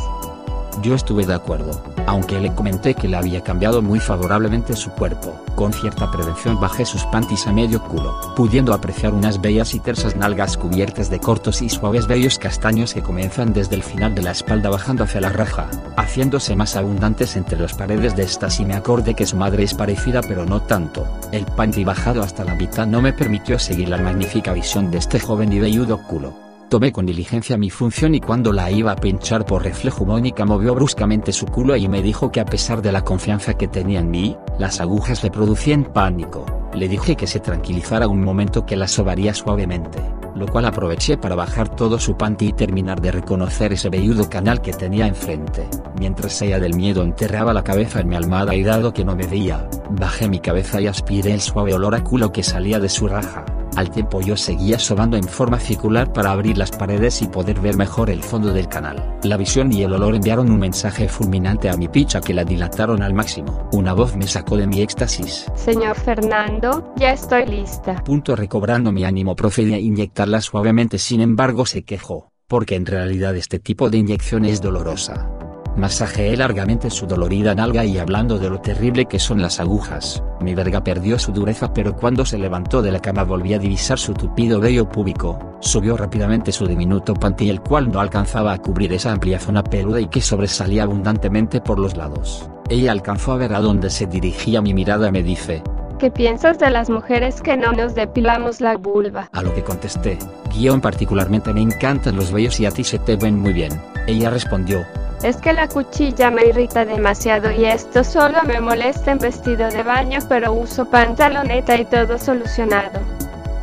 Yo 0.82 0.94
estuve 0.94 1.26
de 1.26 1.34
acuerdo, 1.34 1.82
aunque 2.06 2.40
le 2.40 2.54
comenté 2.54 2.94
que 2.94 3.08
le 3.08 3.18
había 3.18 3.42
cambiado 3.42 3.82
muy 3.82 4.00
favorablemente 4.00 4.76
su 4.76 4.92
cuerpo. 4.92 5.36
Con 5.56 5.74
cierta 5.74 6.12
prevención 6.12 6.60
bajé 6.60 6.86
sus 6.86 7.04
panties 7.06 7.48
a 7.48 7.52
medio 7.52 7.82
culo, 7.82 8.16
pudiendo 8.36 8.74
apreciar 8.74 9.14
unas 9.14 9.42
bellas 9.42 9.74
y 9.74 9.80
tersas 9.80 10.16
nalgas 10.16 10.56
cubiertas 10.56 11.10
de 11.10 11.20
cortos 11.20 11.64
y 11.64 11.70
suaves 11.70 12.06
vellos 12.06 12.38
castaños 12.38 12.94
que 12.94 13.02
comienzan 13.02 13.54
desde 13.54 13.76
el 13.76 13.82
final 13.82 14.14
de 14.14 14.22
la 14.22 14.32
espalda 14.32 14.70
bajando 14.70 15.04
hacia 15.04 15.22
la 15.22 15.30
raja, 15.30 15.68
haciéndose 15.98 16.56
más 16.56 16.76
abundantes 16.76 17.36
entre 17.36 17.60
las 17.60 17.74
paredes 17.74 18.16
de 18.16 18.24
estas 18.24 18.60
y 18.60 18.66
me 18.66 18.76
acordé 18.76 19.16
que 19.16 19.26
su 19.26 19.36
madre 19.36 19.64
es 19.64 19.74
parecida 19.74 20.22
pero 20.22 20.46
no 20.46 20.62
tanto. 20.62 21.08
El 21.32 21.46
panty 21.46 21.84
bajado 21.84 22.22
hasta 22.22 22.44
la 22.44 22.54
mitad 22.54 22.86
no 22.86 23.02
me 23.02 23.14
permitió 23.14 23.58
seguir 23.58 23.90
la 23.90 23.98
magnífica 23.98 24.54
visión 24.54 24.92
de 24.92 25.00
este 25.00 25.20
joven 25.20 25.52
y 25.52 25.60
velludo 25.60 25.98
culo. 26.04 26.47
Tomé 26.70 26.92
con 26.92 27.06
diligencia 27.06 27.58
mi 27.58 27.70
función 27.70 28.14
y 28.14 28.20
cuando 28.20 28.52
la 28.52 28.70
iba 28.70 28.92
a 28.92 28.98
pinchar 28.98 29.46
por 29.46 29.64
reflejo 29.64 30.04
Mónica 30.04 30.44
movió 30.44 30.76
bruscamente 30.76 31.32
su 31.32 31.46
culo 31.46 31.78
y 31.78 31.88
me 31.88 32.02
dijo 32.02 32.30
que 32.30 32.42
a 32.42 32.46
pesar 32.46 32.82
de 32.82 32.92
la 32.92 33.06
confianza 33.06 33.54
que 33.54 33.70
tenía 33.70 34.02
en 34.02 34.12
mí, 34.12 34.36
las 34.60 34.82
agujas 34.82 35.24
le 35.24 35.32
producían 35.32 35.86
pánico. 35.86 36.46
Le 36.74 36.90
dije 36.90 37.16
que 37.16 37.26
se 37.26 37.40
tranquilizara 37.40 38.10
un 38.10 38.22
momento 38.22 38.66
que 38.66 38.76
la 38.76 38.90
sobaría 38.90 39.34
suavemente, 39.34 40.00
lo 40.36 40.46
cual 40.46 40.66
aproveché 40.66 41.16
para 41.16 41.36
bajar 41.36 41.74
todo 41.74 42.00
su 42.00 42.18
panty 42.18 42.48
y 42.48 42.54
terminar 42.54 43.00
de 43.00 43.14
reconocer 43.14 43.72
ese 43.72 43.90
velludo 43.90 44.30
canal 44.30 44.62
que 44.62 44.74
tenía 44.74 45.08
enfrente. 45.08 45.70
Mientras 45.98 46.42
ella 46.42 46.60
del 46.60 46.76
miedo 46.76 47.02
enterraba 47.02 47.54
la 47.54 47.64
cabeza 47.64 48.02
en 48.02 48.10
mi 48.10 48.18
almohada 48.18 48.54
y 48.56 48.64
dado 48.64 48.92
que 48.92 49.06
no 49.06 49.16
me 49.16 49.26
veía, 49.26 49.70
bajé 49.90 50.28
mi 50.28 50.40
cabeza 50.40 50.82
y 50.82 50.88
aspiré 50.88 51.34
el 51.34 51.40
suave 51.40 51.74
olor 51.74 51.96
a 51.96 52.04
culo 52.04 52.34
que 52.34 52.44
salía 52.44 52.82
de 52.82 52.90
su 52.90 53.08
raja. 53.08 53.46
Al 53.78 53.92
tiempo 53.92 54.22
yo 54.22 54.36
seguía 54.36 54.80
sobando 54.80 55.18
en 55.18 55.24
forma 55.24 55.60
circular 55.60 56.12
para 56.12 56.32
abrir 56.32 56.58
las 56.58 56.72
paredes 56.72 57.22
y 57.22 57.28
poder 57.28 57.60
ver 57.60 57.78
mejor 57.78 58.10
el 58.10 58.24
fondo 58.24 58.52
del 58.52 58.68
canal. 58.68 59.20
La 59.22 59.38
visión 59.38 59.72
y 59.72 59.84
el 59.84 59.94
olor 59.94 60.16
enviaron 60.16 60.50
un 60.50 60.58
mensaje 60.58 61.08
fulminante 61.08 61.70
a 61.70 61.78
mi 61.78 61.88
picha 61.88 62.20
que 62.20 62.34
la 62.34 62.44
dilataron 62.44 63.04
al 63.04 63.14
máximo. 63.14 63.70
Una 63.72 63.94
voz 63.94 64.16
me 64.16 64.26
sacó 64.26 64.58
de 64.58 64.66
mi 64.66 64.82
éxtasis. 64.82 65.46
Señor 65.54 65.96
Fernando, 65.96 66.92
ya 66.98 67.12
estoy 67.12 67.46
lista. 67.46 68.04
Punto 68.04 68.36
recobrando 68.36 68.92
mi 68.92 69.04
ánimo 69.04 69.36
procedí 69.36 69.76
a 69.76 69.80
inyectarla 69.80 70.42
suavemente 70.42 70.98
sin 70.98 71.22
embargo 71.22 71.68
se 71.68 71.84
quejó, 71.84 72.32
porque 72.48 72.74
en 72.74 72.88
realidad 72.88 73.36
este 73.36 73.60
tipo 73.60 73.92
de 73.92 74.00
inyección 74.00 74.46
es 74.46 74.60
dolorosa. 74.60 75.30
Masajeé 75.78 76.36
largamente 76.36 76.90
su 76.90 77.06
dolorida 77.06 77.54
nalga 77.54 77.86
y 77.86 78.00
hablando 78.00 78.40
de 78.40 78.50
lo 78.50 78.60
terrible 78.60 79.06
que 79.06 79.20
son 79.20 79.44
las 79.44 79.60
agujas, 79.60 80.24
mi 80.42 80.56
verga 80.56 80.84
perdió 80.84 81.20
su 81.20 81.32
dureza 81.32 81.72
pero 81.72 81.96
cuando 81.96 82.26
se 82.26 82.40
levantó 82.40 82.82
de 82.82 82.92
la 82.92 83.00
cama 83.00 83.24
volví 83.24 83.54
a 83.54 83.60
divisar 83.60 84.00
su 84.00 84.16
tupido 84.16 84.60
vello 84.60 84.90
púbico, 84.90 85.38
subió 85.60 85.96
rápidamente 85.96 86.52
su 86.52 86.66
diminuto 86.66 87.14
panty 87.14 87.52
el 87.52 87.62
cual 87.62 87.92
no 87.92 88.00
alcanzaba 88.00 88.54
a 88.54 88.58
cubrir 88.58 88.92
esa 88.92 89.12
amplia 89.12 89.40
zona 89.40 89.64
peluda 89.64 90.02
y 90.02 90.08
que 90.08 90.20
sobresalía 90.20 90.82
abundantemente 90.82 91.62
por 91.62 91.78
los 91.78 91.96
lados. 91.96 92.50
Ella 92.70 92.92
alcanzó 92.92 93.34
a 93.34 93.38
ver 93.38 93.54
a 93.54 93.62
dónde 93.62 93.92
se 93.92 94.08
dirigía 94.08 94.64
mi 94.64 94.74
mirada 94.74 95.10
y 95.10 95.12
me 95.12 95.22
dice, 95.22 95.62
¿Qué 96.00 96.10
piensas 96.10 96.58
de 96.58 96.72
las 96.72 96.90
mujeres 96.90 97.40
que 97.40 97.56
no 97.56 97.72
nos 97.72 97.94
depilamos 97.94 98.62
la 98.62 98.78
vulva? 98.78 99.30
A 99.32 99.44
lo 99.44 99.54
que 99.54 99.64
contesté, 99.64 100.18
guion 100.52 100.82
particularmente 100.82 101.54
me 101.54 101.62
encantan 101.62 102.16
los 102.16 102.32
vellos 102.32 102.60
y 102.60 102.66
a 102.66 102.72
ti 102.72 102.84
se 102.84 102.98
te 102.98 103.16
ven 103.16 103.40
muy 103.40 103.54
bien. 103.54 103.80
Ella 104.08 104.30
respondió, 104.30 104.86
es 105.24 105.38
que 105.38 105.54
la 105.54 105.68
cuchilla 105.68 106.30
me 106.30 106.48
irrita 106.48 106.86
demasiado 106.86 107.52
y 107.52 107.66
esto 107.66 108.04
solo 108.04 108.38
me 108.46 108.62
molesta 108.62 109.12
en 109.12 109.20
vestido 109.20 109.70
de 109.70 109.84
baño 109.84 110.20
pero 110.30 110.54
uso 110.54 110.86
pantaloneta 110.86 111.76
y 111.78 111.86
todo 111.86 112.18
solucionado. 112.18 113.00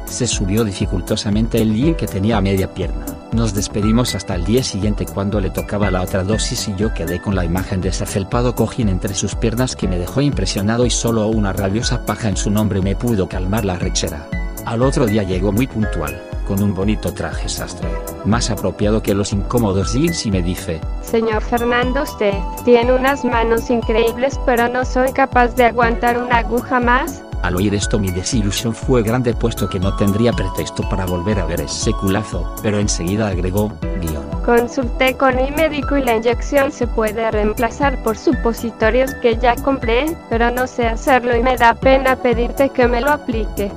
Se 0.06 0.26
subió 0.26 0.64
dificultosamente 0.64 1.60
el 1.60 1.74
jean 1.74 1.94
que 1.94 2.06
tenía 2.06 2.38
a 2.38 2.40
media 2.40 2.72
pierna. 2.72 3.06
Nos 3.32 3.54
despedimos 3.54 4.14
hasta 4.14 4.36
el 4.36 4.44
día 4.44 4.62
siguiente 4.62 5.06
cuando 5.06 5.40
le 5.40 5.50
tocaba 5.50 5.90
la 5.90 6.02
otra 6.02 6.22
dosis 6.22 6.68
y 6.68 6.76
yo 6.76 6.94
quedé 6.94 7.20
con 7.20 7.34
la 7.34 7.44
imagen 7.44 7.80
de 7.80 7.88
ese 7.88 8.06
felpado 8.06 8.54
cojín 8.54 8.88
entre 8.88 9.14
sus 9.14 9.34
piernas 9.34 9.74
que 9.74 9.88
me 9.88 9.98
dejó 9.98 10.20
impresionado 10.20 10.86
y 10.86 10.90
solo 10.90 11.26
una 11.26 11.52
rabiosa 11.52 12.04
paja 12.06 12.28
en 12.28 12.36
su 12.36 12.50
nombre 12.50 12.80
me 12.80 12.94
pudo 12.94 13.28
calmar 13.28 13.64
la 13.64 13.76
rechera. 13.76 14.28
Al 14.66 14.82
otro 14.82 15.06
día 15.06 15.24
llegó 15.24 15.50
muy 15.50 15.66
puntual 15.66 16.33
con 16.44 16.62
un 16.62 16.74
bonito 16.74 17.12
traje 17.12 17.48
sastre, 17.48 17.88
más 18.24 18.50
apropiado 18.50 19.02
que 19.02 19.14
los 19.14 19.32
incómodos 19.32 19.92
jeans 19.92 20.26
y 20.26 20.30
me 20.30 20.42
dice, 20.42 20.80
Señor 21.02 21.42
Fernando 21.42 22.02
usted 22.02 22.34
tiene 22.64 22.92
unas 22.92 23.24
manos 23.24 23.70
increíbles 23.70 24.38
pero 24.46 24.68
no 24.68 24.84
soy 24.84 25.12
capaz 25.12 25.54
de 25.54 25.64
aguantar 25.64 26.18
una 26.18 26.38
aguja 26.38 26.80
más. 26.80 27.22
Al 27.42 27.56
oír 27.56 27.74
esto 27.74 27.98
mi 27.98 28.10
desilusión 28.10 28.74
fue 28.74 29.02
grande 29.02 29.34
puesto 29.34 29.68
que 29.68 29.78
no 29.78 29.94
tendría 29.96 30.32
pretexto 30.32 30.82
para 30.88 31.04
volver 31.04 31.38
a 31.38 31.44
ver 31.44 31.60
ese 31.60 31.92
culazo, 31.92 32.54
pero 32.62 32.78
enseguida 32.78 33.28
agregó, 33.28 33.70
guion. 34.00 34.24
Consulté 34.46 35.14
con 35.14 35.36
mi 35.36 35.50
médico 35.50 35.98
y 35.98 36.04
la 36.04 36.16
inyección 36.16 36.72
se 36.72 36.86
puede 36.86 37.30
reemplazar 37.30 38.02
por 38.02 38.16
supositorios 38.16 39.14
que 39.16 39.36
ya 39.36 39.56
compré, 39.56 40.16
pero 40.30 40.50
no 40.50 40.66
sé 40.66 40.86
hacerlo 40.86 41.36
y 41.36 41.42
me 41.42 41.56
da 41.56 41.74
pena 41.74 42.16
pedirte 42.16 42.70
que 42.70 42.88
me 42.88 43.02
lo 43.02 43.10
aplique. 43.10 43.70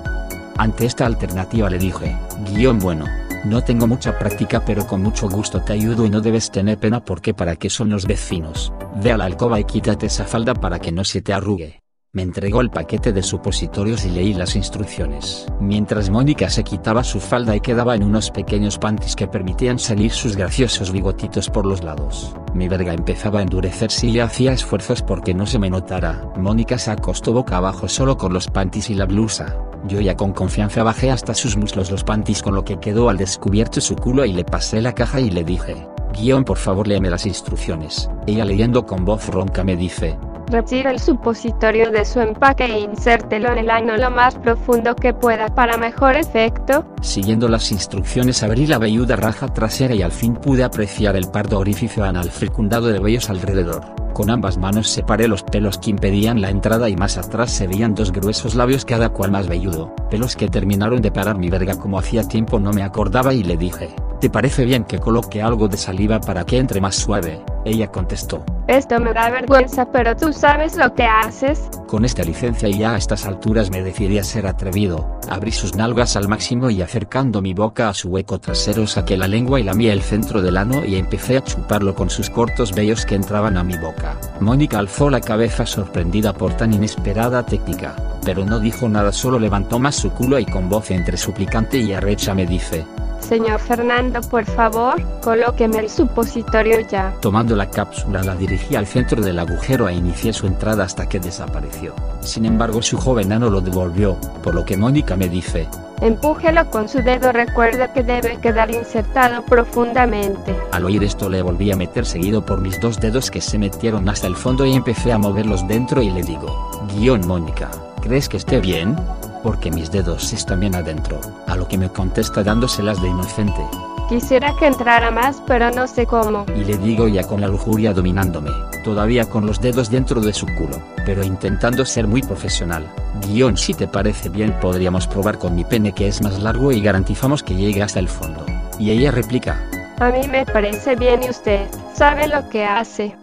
Ante 0.58 0.86
esta 0.86 1.06
alternativa 1.06 1.70
le 1.70 1.78
dije, 1.78 2.18
guion 2.52 2.80
bueno, 2.80 3.06
no 3.46 3.64
tengo 3.64 3.86
mucha 3.86 4.18
práctica 4.18 4.66
pero 4.66 4.88
con 4.88 5.04
mucho 5.04 5.30
gusto 5.30 5.62
te 5.62 5.74
ayudo 5.74 6.06
y 6.06 6.10
no 6.10 6.20
debes 6.20 6.52
tener 6.52 6.80
pena 6.80 7.04
porque 7.06 7.34
para 7.34 7.56
qué 7.56 7.70
son 7.70 7.90
los 7.90 8.08
vecinos, 8.08 8.74
ve 8.96 9.12
a 9.12 9.18
la 9.18 9.26
alcoba 9.26 9.60
y 9.60 9.66
quítate 9.66 10.08
esa 10.08 10.26
falda 10.26 10.56
para 10.56 10.80
que 10.80 10.92
no 10.92 11.04
se 11.04 11.22
te 11.22 11.34
arrugue. 11.34 11.82
Me 12.18 12.24
entregó 12.24 12.62
el 12.62 12.72
paquete 12.72 13.14
de 13.14 13.22
supositorios 13.22 14.04
y 14.04 14.10
leí 14.10 14.34
las 14.34 14.56
instrucciones. 14.56 15.46
Mientras 15.60 16.10
Mónica 16.10 16.50
se 16.50 16.64
quitaba 16.64 17.04
su 17.04 17.20
falda 17.20 17.56
y 17.56 17.60
quedaba 17.60 17.94
en 17.94 18.02
unos 18.02 18.32
pequeños 18.32 18.80
panties 18.80 19.16
que 19.16 19.28
permitían 19.28 19.78
salir 19.78 20.10
sus 20.10 20.36
graciosos 20.36 20.92
bigotitos 20.92 21.48
por 21.52 21.68
los 21.68 21.84
lados. 21.84 22.36
Mi 22.56 22.68
verga 22.68 22.96
empezaba 22.96 23.38
a 23.38 23.44
endurecerse 23.44 24.08
y 24.08 24.20
hacía 24.20 24.52
esfuerzos 24.52 25.04
porque 25.04 25.36
no 25.36 25.46
se 25.46 25.60
me 25.60 25.70
notara. 25.70 26.28
Mónica 26.36 26.80
se 26.80 26.90
acostó 26.90 27.34
boca 27.34 27.58
abajo 27.58 27.88
solo 27.88 28.18
con 28.18 28.34
los 28.34 28.48
panties 28.48 28.90
y 28.90 28.96
la 28.96 29.06
blusa. 29.06 29.56
Yo 29.88 30.02
ya 30.02 30.18
con 30.18 30.34
confianza 30.34 30.82
bajé 30.82 31.12
hasta 31.12 31.36
sus 31.36 31.56
muslos 31.56 31.92
los 31.92 32.04
panties 32.04 32.42
con 32.42 32.56
lo 32.56 32.66
que 32.66 32.80
quedó 32.80 33.10
al 33.10 33.18
descubierto 33.18 33.80
su 33.80 33.96
culo 33.96 34.26
y 34.26 34.34
le 34.34 34.44
pasé 34.44 34.82
la 34.82 34.96
caja 34.96 35.20
y 35.20 35.30
le 35.30 35.44
dije, 35.44 35.88
guion 36.20 36.44
por 36.44 36.58
favor 36.58 36.88
léeme 36.88 37.12
las 37.12 37.28
instrucciones. 37.28 38.10
Ella 38.26 38.44
leyendo 38.44 38.88
con 38.88 39.06
voz 39.06 39.28
ronca 39.28 39.64
me 39.64 39.76
dice, 39.76 40.18
Retira 40.50 40.92
el 40.92 41.00
supositorio 41.00 41.92
de 41.92 42.06
su 42.06 42.22
empaque 42.22 42.64
e 42.64 42.80
insértelo 42.80 43.52
en 43.52 43.58
el 43.58 43.70
ano 43.70 43.98
lo 43.98 44.10
más 44.10 44.36
profundo 44.36 44.96
que 44.96 45.14
pueda 45.14 45.54
para 45.54 45.78
mejor 45.78 46.16
efecto. 46.16 46.86
Siguiendo 47.02 47.50
las 47.50 47.70
instrucciones 47.74 48.44
abrí 48.44 48.66
la 48.66 48.78
velluda 48.78 49.18
raja 49.18 49.48
trasera 49.50 49.94
y 49.94 50.02
al 50.02 50.14
fin 50.14 50.36
pude 50.36 50.64
apreciar 50.64 51.18
el 51.18 51.30
pardo 51.30 51.60
orificio 51.60 52.06
anal 52.06 52.32
fecundado 52.32 52.88
de 52.88 53.00
vellos 53.00 53.30
alrededor. 53.30 53.84
Con 54.14 54.30
ambas 54.30 54.58
manos 54.58 54.90
separé 54.90 55.28
los 55.28 55.44
pelos 55.44 55.78
que 55.78 55.90
impedían 55.90 56.40
la 56.40 56.50
entrada 56.50 56.88
y 56.88 56.96
más 56.96 57.18
atrás 57.18 57.52
se 57.52 57.68
veían 57.68 57.94
dos 57.94 58.14
gruesos 58.14 58.56
labios 58.56 58.86
cada 58.86 59.10
cual 59.10 59.32
más 59.32 59.50
velludo, 59.50 59.94
pelos 60.10 60.38
que 60.38 60.48
terminaron 60.48 61.02
de 61.02 61.12
parar 61.12 61.38
mi 61.38 61.50
verga 61.50 61.78
como 61.78 62.00
hacía 62.00 62.24
tiempo 62.24 62.58
no 62.58 62.72
me 62.72 62.84
acordaba 62.84 63.34
y 63.34 63.44
le 63.44 63.58
dije, 63.58 63.94
¿te 64.22 64.30
parece 64.30 64.64
bien 64.64 64.86
que 64.86 64.98
coloque 64.98 65.42
algo 65.42 65.68
de 65.68 65.78
saliva 65.78 66.22
para 66.22 66.46
que 66.46 66.58
entre 66.58 66.80
más 66.80 66.96
suave? 66.96 67.44
Ella 67.68 67.92
contestó, 67.92 68.46
esto 68.70 68.98
me 69.02 69.12
da 69.14 69.30
vergüenza 69.30 69.92
pero 69.92 70.16
tú 70.16 70.32
sabes 70.32 70.78
lo 70.78 70.94
que 70.94 71.04
haces. 71.04 71.70
Con 71.86 72.06
esta 72.06 72.24
licencia 72.24 72.70
y 72.70 72.80
ya 72.80 72.94
a 72.94 72.98
estas 72.98 73.26
alturas 73.26 73.70
me 73.70 73.84
decidí 73.84 74.20
a 74.20 74.24
ser 74.24 74.48
atrevido, 74.48 75.20
abrí 75.30 75.52
sus 75.52 75.76
nalgas 75.76 76.16
al 76.16 76.30
máximo 76.30 76.70
y 76.70 76.82
acercando 76.82 77.42
mi 77.42 77.54
boca 77.54 77.90
a 77.90 77.94
su 77.94 78.08
hueco 78.08 78.40
trasero 78.40 78.88
saqué 78.88 79.18
la 79.18 79.28
lengua 79.28 79.60
y 79.60 79.64
lamí 79.64 79.88
el 79.88 80.02
centro 80.02 80.42
del 80.42 80.56
ano 80.56 80.86
y 80.86 80.96
empecé 80.96 81.36
a 81.36 81.44
chuparlo 81.44 81.94
con 81.94 82.10
sus 82.10 82.30
cortos 82.30 82.74
vellos 82.74 83.06
que 83.06 83.16
entraban 83.16 83.58
a 83.58 83.66
mi 83.66 83.78
boca. 83.78 84.18
Mónica 84.40 84.80
alzó 84.80 85.10
la 85.10 85.20
cabeza 85.20 85.66
sorprendida 85.66 86.32
por 86.32 86.54
tan 86.54 86.74
inesperada 86.74 87.46
técnica, 87.46 87.98
pero 88.24 88.46
no 88.46 88.60
dijo 88.60 88.88
nada 88.88 89.12
solo 89.12 89.40
levantó 89.40 89.78
más 89.78 89.96
su 89.96 90.12
culo 90.12 90.40
y 90.40 90.46
con 90.46 90.70
voz 90.70 90.92
entre 90.92 91.18
suplicante 91.18 91.80
y 91.80 91.92
arrecha 91.92 92.34
me 92.34 92.46
dice, 92.46 92.86
Señor 93.20 93.60
Fernando, 93.60 94.22
por 94.22 94.46
favor, 94.46 95.02
colóqueme 95.22 95.80
el 95.80 95.90
supositorio 95.90 96.80
ya. 96.82 97.14
Tomando 97.22 97.56
la 97.56 97.70
cápsula 97.70 98.24
la 98.24 98.36
dirigí 98.36 98.76
al 98.76 98.88
centro 98.88 99.22
del 99.22 99.40
agujero 99.40 99.90
e 99.90 99.96
inicié 99.96 100.34
su 100.34 100.48
entrada 100.48 100.86
hasta 100.86 101.08
que 101.10 101.20
desapareció. 101.20 101.94
Sin 102.22 102.46
embargo 102.46 102.82
su 102.82 102.98
joven 102.98 103.32
ano 103.32 103.50
lo 103.50 103.62
devolvió, 103.62 104.18
por 104.44 104.56
lo 104.56 104.64
que 104.64 104.78
Mónica 104.78 105.16
me 105.16 105.30
dice, 105.30 105.68
Empújelo 106.00 106.70
con 106.70 106.88
su 106.88 107.02
dedo, 107.02 107.32
recuerda 107.32 107.92
que 107.92 108.04
debe 108.04 108.38
quedar 108.38 108.70
insertado 108.70 109.44
profundamente. 109.46 110.56
Al 110.72 110.86
oír 110.86 111.04
esto 111.04 111.28
le 111.28 111.42
volví 111.42 111.72
a 111.72 111.76
meter 111.76 112.06
seguido 112.06 112.46
por 112.46 112.62
mis 112.62 112.80
dos 112.80 113.00
dedos 113.00 113.32
que 113.32 113.42
se 113.42 113.58
metieron 113.58 114.08
hasta 114.08 114.28
el 114.28 114.36
fondo 114.36 114.64
y 114.66 114.74
empecé 114.74 115.12
a 115.12 115.18
moverlos 115.18 115.68
dentro 115.68 116.04
y 116.04 116.12
le 116.12 116.22
digo, 116.22 116.88
guion 116.94 117.26
Mónica, 117.26 117.72
¿crees 118.02 118.30
que 118.30 118.38
esté 118.38 118.60
bien? 118.60 118.96
Porque 119.44 119.72
mis 119.72 119.92
dedos 119.92 120.34
están 120.34 120.60
bien 120.60 120.76
adentro, 120.76 121.20
a 121.48 121.56
lo 121.56 121.68
que 121.68 121.78
me 121.78 121.90
contesta 121.90 122.44
dándoselas 122.44 123.02
de 123.02 123.10
inocente. 123.10 123.62
Quisiera 124.10 124.56
que 124.58 124.68
entrara 124.68 125.12
más, 125.12 125.42
pero 125.46 125.70
no 125.72 125.86
sé 125.86 126.06
cómo. 126.06 126.46
Y 126.56 126.64
le 126.64 126.78
digo 126.78 127.10
ya 127.10 127.24
con 127.28 127.42
la 127.42 127.48
lujuria 127.48 127.94
dominándome, 127.94 128.52
todavía 128.86 129.26
con 129.26 129.46
los 129.46 129.60
dedos 129.60 129.90
dentro 129.90 130.22
de 130.22 130.32
su 130.32 130.46
culo, 130.46 130.82
pero 131.06 131.24
intentando 131.24 131.86
ser 131.86 132.08
muy 132.08 132.22
profesional. 132.22 132.88
Guión, 133.28 133.58
si 133.58 133.74
te 133.74 133.88
parece 133.88 134.30
bien, 134.30 134.58
podríamos 134.62 135.08
probar 135.08 135.38
con 135.38 135.56
mi 135.56 135.66
pene 135.66 135.92
que 135.92 136.08
es 136.08 136.22
más 136.22 136.42
largo 136.42 136.72
y 136.72 136.80
garantizamos 136.80 137.44
que 137.44 137.56
llegue 137.56 137.84
hasta 137.84 138.00
el 138.00 138.08
fondo. 138.08 138.46
Y 138.80 138.92
ella 138.92 139.12
replica. 139.12 139.62
A 140.00 140.10
mí 140.10 140.26
me 140.30 140.46
parece 140.46 140.96
bien 140.96 141.24
y 141.24 141.30
usted 141.30 141.68
sabe 141.94 142.30
lo 142.30 142.48
que 142.50 142.64
hace. 142.64 143.14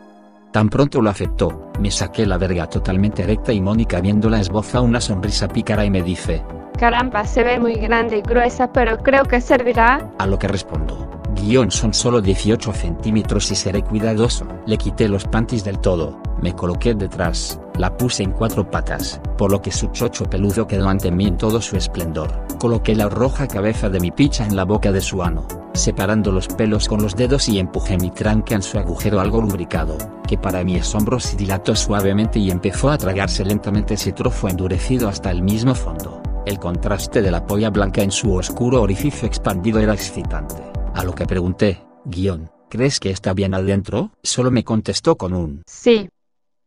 Tan 0.55 0.69
pronto 0.69 1.03
lo 1.03 1.11
aceptó, 1.11 1.73
me 1.81 1.91
saqué 1.91 2.25
la 2.25 2.39
verga 2.39 2.69
totalmente 2.69 3.25
recta 3.25 3.53
y 3.53 3.61
Mónica 3.61 4.01
viéndola 4.01 4.39
esboza 4.39 4.81
una 4.83 5.01
sonrisa 5.01 5.49
pícara 5.49 5.85
y 5.85 5.91
me 5.91 6.01
dice, 6.01 6.45
Caramba, 6.79 7.25
se 7.25 7.43
ve 7.43 7.59
muy 7.59 7.75
grande 7.75 8.19
y 8.19 8.23
gruesa, 8.23 8.73
pero 8.73 8.99
creo 8.99 9.25
que 9.25 9.41
servirá. 9.41 10.13
A 10.17 10.29
lo 10.29 10.39
que 10.39 10.47
respondo, 10.47 11.11
guion 11.35 11.73
son 11.73 11.93
solo 11.93 12.21
18 12.21 12.73
centímetros 12.73 13.51
y 13.51 13.57
seré 13.57 13.83
cuidadoso. 13.83 14.47
Le 14.65 14.79
quité 14.79 15.09
los 15.09 15.25
panties 15.25 15.65
del 15.65 15.81
todo, 15.81 16.23
me 16.41 16.55
coloqué 16.55 16.95
detrás, 16.95 17.61
la 17.79 17.97
puse 17.97 18.23
en 18.23 18.33
cuatro 18.33 18.71
patas, 18.71 19.21
por 19.37 19.51
lo 19.51 19.61
que 19.61 19.73
su 19.73 19.89
chocho 19.89 20.25
peludo 20.25 20.67
quedó 20.67 20.89
ante 20.89 21.11
mí 21.11 21.27
en 21.27 21.37
todo 21.37 21.61
su 21.61 21.77
esplendor. 21.77 22.31
Coloqué 22.59 22.95
la 22.95 23.09
roja 23.09 23.49
cabeza 23.49 23.89
de 23.89 24.01
mi 24.01 24.11
picha 24.11 24.47
en 24.47 24.57
la 24.57 24.65
boca 24.65 24.93
de 24.93 25.01
su 25.01 25.23
ano, 25.23 25.47
separando 25.75 26.33
los 26.33 26.49
pelos 26.49 26.89
con 26.89 27.03
los 27.03 27.17
dedos 27.17 27.49
y 27.49 27.59
empujé 27.59 27.99
mi 27.99 28.11
tranca 28.11 28.55
en 28.55 28.63
su 28.63 28.79
agujero 28.79 29.21
algo 29.21 29.41
lubricado, 29.41 29.99
que 30.27 30.39
para 30.39 30.65
mi 30.65 30.77
asombro 30.77 31.19
se 31.21 31.37
dilató 31.37 31.75
suavemente 31.75 32.39
y 32.39 32.51
empezó 32.51 32.91
a 32.91 32.99
tragarse 32.99 33.45
lentamente 33.45 33.95
ese 33.95 34.13
trozo 34.13 34.49
endurecido 34.49 35.09
hasta 35.09 35.31
el 35.31 35.43
mismo 35.43 35.75
fondo. 35.75 36.23
El 36.47 36.59
contraste 36.59 37.23
de 37.23 37.31
la 37.31 37.47
polla 37.47 37.71
blanca 37.71 38.03
en 38.03 38.11
su 38.11 38.35
oscuro 38.35 38.83
orificio 38.83 39.27
expandido 39.27 39.81
era 39.81 39.95
excitante. 39.95 40.63
A 40.95 41.03
lo 41.03 41.15
que 41.15 41.27
pregunté, 41.27 41.83
guion, 42.05 42.51
¿crees 42.69 43.01
que 43.01 43.11
está 43.11 43.33
bien 43.33 43.55
adentro? 43.55 44.11
Solo 44.23 44.51
me 44.51 44.63
contestó 44.63 45.17
con 45.17 45.33
un 45.33 45.63
sí. 45.67 46.09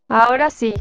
Ahora 0.10 0.50
sí. 0.50 0.74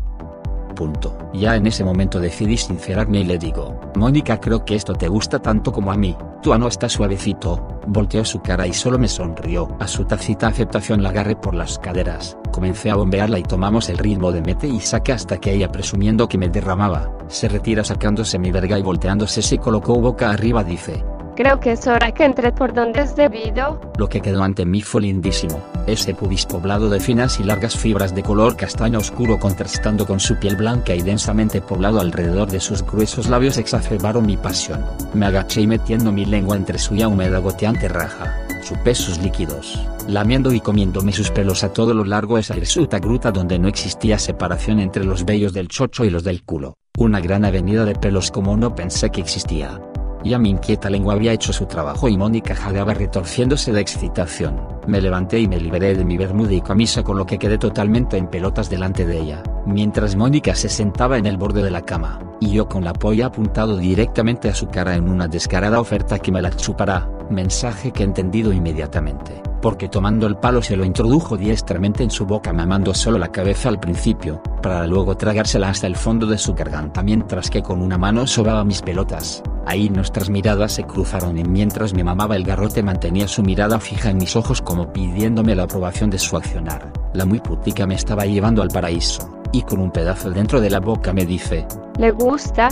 Punto. 0.76 1.18
Ya 1.34 1.56
en 1.56 1.66
ese 1.66 1.82
momento 1.82 2.20
decidí 2.20 2.56
sincerarme 2.56 3.20
y 3.20 3.24
le 3.24 3.38
digo, 3.38 3.80
Mónica 3.96 4.38
creo 4.38 4.64
que 4.64 4.76
esto 4.76 4.92
te 4.92 5.08
gusta 5.08 5.40
tanto 5.40 5.72
como 5.72 5.90
a 5.90 5.96
mí, 5.96 6.16
tu 6.42 6.52
ano 6.52 6.68
está 6.68 6.88
suavecito, 6.88 7.80
volteó 7.88 8.24
su 8.24 8.40
cara 8.40 8.68
y 8.68 8.72
solo 8.72 8.98
me 8.98 9.08
sonrió. 9.08 9.68
A 9.80 9.88
su 9.88 10.04
tácita 10.04 10.46
aceptación 10.46 11.02
la 11.02 11.08
agarré 11.08 11.34
por 11.34 11.54
las 11.54 11.78
caderas, 11.78 12.38
comencé 12.52 12.90
a 12.90 12.94
bombearla 12.94 13.38
y 13.38 13.42
tomamos 13.42 13.88
el 13.88 13.98
ritmo 13.98 14.30
de 14.30 14.42
mete 14.42 14.68
y 14.68 14.80
saque 14.80 15.12
hasta 15.12 15.38
que 15.38 15.52
ella 15.54 15.72
presumiendo 15.72 16.28
que 16.28 16.38
me 16.38 16.48
derramaba, 16.48 17.10
se 17.26 17.48
retira 17.48 17.82
sacándose 17.82 18.38
mi 18.38 18.52
verga 18.52 18.78
y 18.78 18.82
volteándose 18.82 19.42
se 19.42 19.58
colocó 19.58 19.98
boca 19.98 20.30
arriba 20.30 20.62
dice, 20.62 21.04
Creo 21.36 21.60
que 21.60 21.72
es 21.72 21.86
hora 21.86 22.12
que 22.12 22.24
entre 22.24 22.50
por 22.50 22.72
donde 22.72 23.02
es 23.02 23.14
debido. 23.14 23.78
Lo 23.98 24.08
que 24.08 24.22
quedó 24.22 24.42
ante 24.42 24.64
mí 24.64 24.80
fue 24.80 25.02
lindísimo, 25.02 25.60
ese 25.86 26.14
pubis 26.14 26.46
poblado 26.46 26.88
de 26.88 26.98
finas 26.98 27.38
y 27.38 27.44
largas 27.44 27.76
fibras 27.76 28.14
de 28.14 28.22
color 28.22 28.56
castaño 28.56 28.98
oscuro 29.00 29.38
contrastando 29.38 30.06
con 30.06 30.18
su 30.18 30.36
piel 30.36 30.56
blanca 30.56 30.94
y 30.94 31.02
densamente 31.02 31.60
poblado 31.60 32.00
alrededor 32.00 32.50
de 32.50 32.58
sus 32.58 32.82
gruesos 32.82 33.28
labios 33.28 33.58
exacerbaron 33.58 34.24
mi 34.24 34.38
pasión. 34.38 34.82
Me 35.12 35.26
agaché 35.26 35.60
y 35.60 35.66
metiendo 35.66 36.10
mi 36.10 36.24
lengua 36.24 36.56
entre 36.56 36.78
su 36.78 36.94
ya 36.94 37.06
húmeda 37.06 37.38
goteante 37.38 37.86
raja, 37.88 38.34
chupé 38.66 38.94
sus 38.94 39.18
líquidos, 39.18 39.78
lamiendo 40.08 40.54
y 40.54 40.60
comiéndome 40.60 41.12
sus 41.12 41.30
pelos 41.30 41.64
a 41.64 41.72
todo 41.72 41.92
lo 41.92 42.04
largo 42.06 42.36
de 42.36 42.40
esa 42.40 42.56
hirsuta 42.56 42.98
gruta 42.98 43.30
donde 43.30 43.58
no 43.58 43.68
existía 43.68 44.18
separación 44.18 44.80
entre 44.80 45.04
los 45.04 45.26
vellos 45.26 45.52
del 45.52 45.68
chocho 45.68 46.06
y 46.06 46.08
los 46.08 46.24
del 46.24 46.44
culo, 46.44 46.78
una 46.96 47.20
gran 47.20 47.44
avenida 47.44 47.84
de 47.84 47.94
pelos 47.94 48.30
como 48.30 48.56
no 48.56 48.74
pensé 48.74 49.10
que 49.10 49.20
existía. 49.20 49.78
Ya 50.26 50.40
mi 50.40 50.50
inquieta 50.50 50.90
lengua 50.90 51.14
había 51.14 51.32
hecho 51.32 51.52
su 51.52 51.66
trabajo 51.66 52.08
y 52.08 52.16
Mónica 52.16 52.56
jadeaba 52.56 52.94
retorciéndose 52.94 53.72
de 53.72 53.80
excitación. 53.80 54.60
Me 54.88 55.00
levanté 55.00 55.38
y 55.38 55.46
me 55.46 55.60
liberé 55.60 55.94
de 55.94 56.04
mi 56.04 56.16
bermuda 56.16 56.52
y 56.52 56.60
camisa 56.60 57.04
con 57.04 57.16
lo 57.16 57.24
que 57.24 57.38
quedé 57.38 57.58
totalmente 57.58 58.16
en 58.16 58.26
pelotas 58.26 58.68
delante 58.68 59.06
de 59.06 59.20
ella, 59.20 59.44
mientras 59.66 60.16
Mónica 60.16 60.56
se 60.56 60.68
sentaba 60.68 61.16
en 61.16 61.26
el 61.26 61.36
borde 61.36 61.62
de 61.62 61.70
la 61.70 61.82
cama, 61.82 62.18
y 62.40 62.50
yo 62.50 62.68
con 62.68 62.82
la 62.82 62.92
polla 62.92 63.26
apuntado 63.26 63.76
directamente 63.76 64.48
a 64.48 64.54
su 64.54 64.66
cara 64.66 64.96
en 64.96 65.08
una 65.08 65.28
descarada 65.28 65.78
oferta 65.78 66.18
que 66.18 66.32
me 66.32 66.42
la 66.42 66.50
chupará, 66.50 67.08
mensaje 67.30 67.92
que 67.92 68.02
he 68.02 68.06
entendido 68.06 68.52
inmediatamente, 68.52 69.40
porque 69.62 69.88
tomando 69.88 70.26
el 70.26 70.38
palo 70.38 70.60
se 70.60 70.76
lo 70.76 70.84
introdujo 70.84 71.36
diestramente 71.36 72.02
en 72.02 72.10
su 72.10 72.26
boca 72.26 72.52
mamando 72.52 72.94
solo 72.94 73.16
la 73.16 73.30
cabeza 73.30 73.68
al 73.68 73.78
principio, 73.78 74.42
para 74.60 74.88
luego 74.88 75.16
tragársela 75.16 75.68
hasta 75.68 75.86
el 75.86 75.94
fondo 75.94 76.26
de 76.26 76.38
su 76.38 76.52
garganta 76.52 77.04
mientras 77.04 77.48
que 77.48 77.62
con 77.62 77.80
una 77.80 77.96
mano 77.96 78.26
sobaba 78.26 78.64
mis 78.64 78.82
pelotas. 78.82 79.44
Ahí 79.68 79.90
nuestras 79.90 80.30
miradas 80.30 80.72
se 80.72 80.84
cruzaron 80.84 81.36
y 81.36 81.42
mientras 81.42 81.92
me 81.92 82.04
mamaba 82.04 82.36
el 82.36 82.44
garrote 82.44 82.84
mantenía 82.84 83.26
su 83.26 83.42
mirada 83.42 83.80
fija 83.80 84.10
en 84.10 84.18
mis 84.18 84.36
ojos 84.36 84.62
como 84.62 84.92
pidiéndome 84.92 85.56
la 85.56 85.64
aprobación 85.64 86.08
de 86.08 86.18
su 86.18 86.36
accionar. 86.36 86.92
La 87.12 87.24
muy 87.24 87.40
putica 87.40 87.84
me 87.84 87.96
estaba 87.96 88.26
llevando 88.26 88.62
al 88.62 88.68
paraíso, 88.68 89.28
y 89.50 89.62
con 89.62 89.80
un 89.80 89.90
pedazo 89.90 90.30
dentro 90.30 90.60
de 90.60 90.70
la 90.70 90.78
boca 90.78 91.12
me 91.12 91.26
dice, 91.26 91.66
¿Le 91.98 92.12
gusta? 92.12 92.68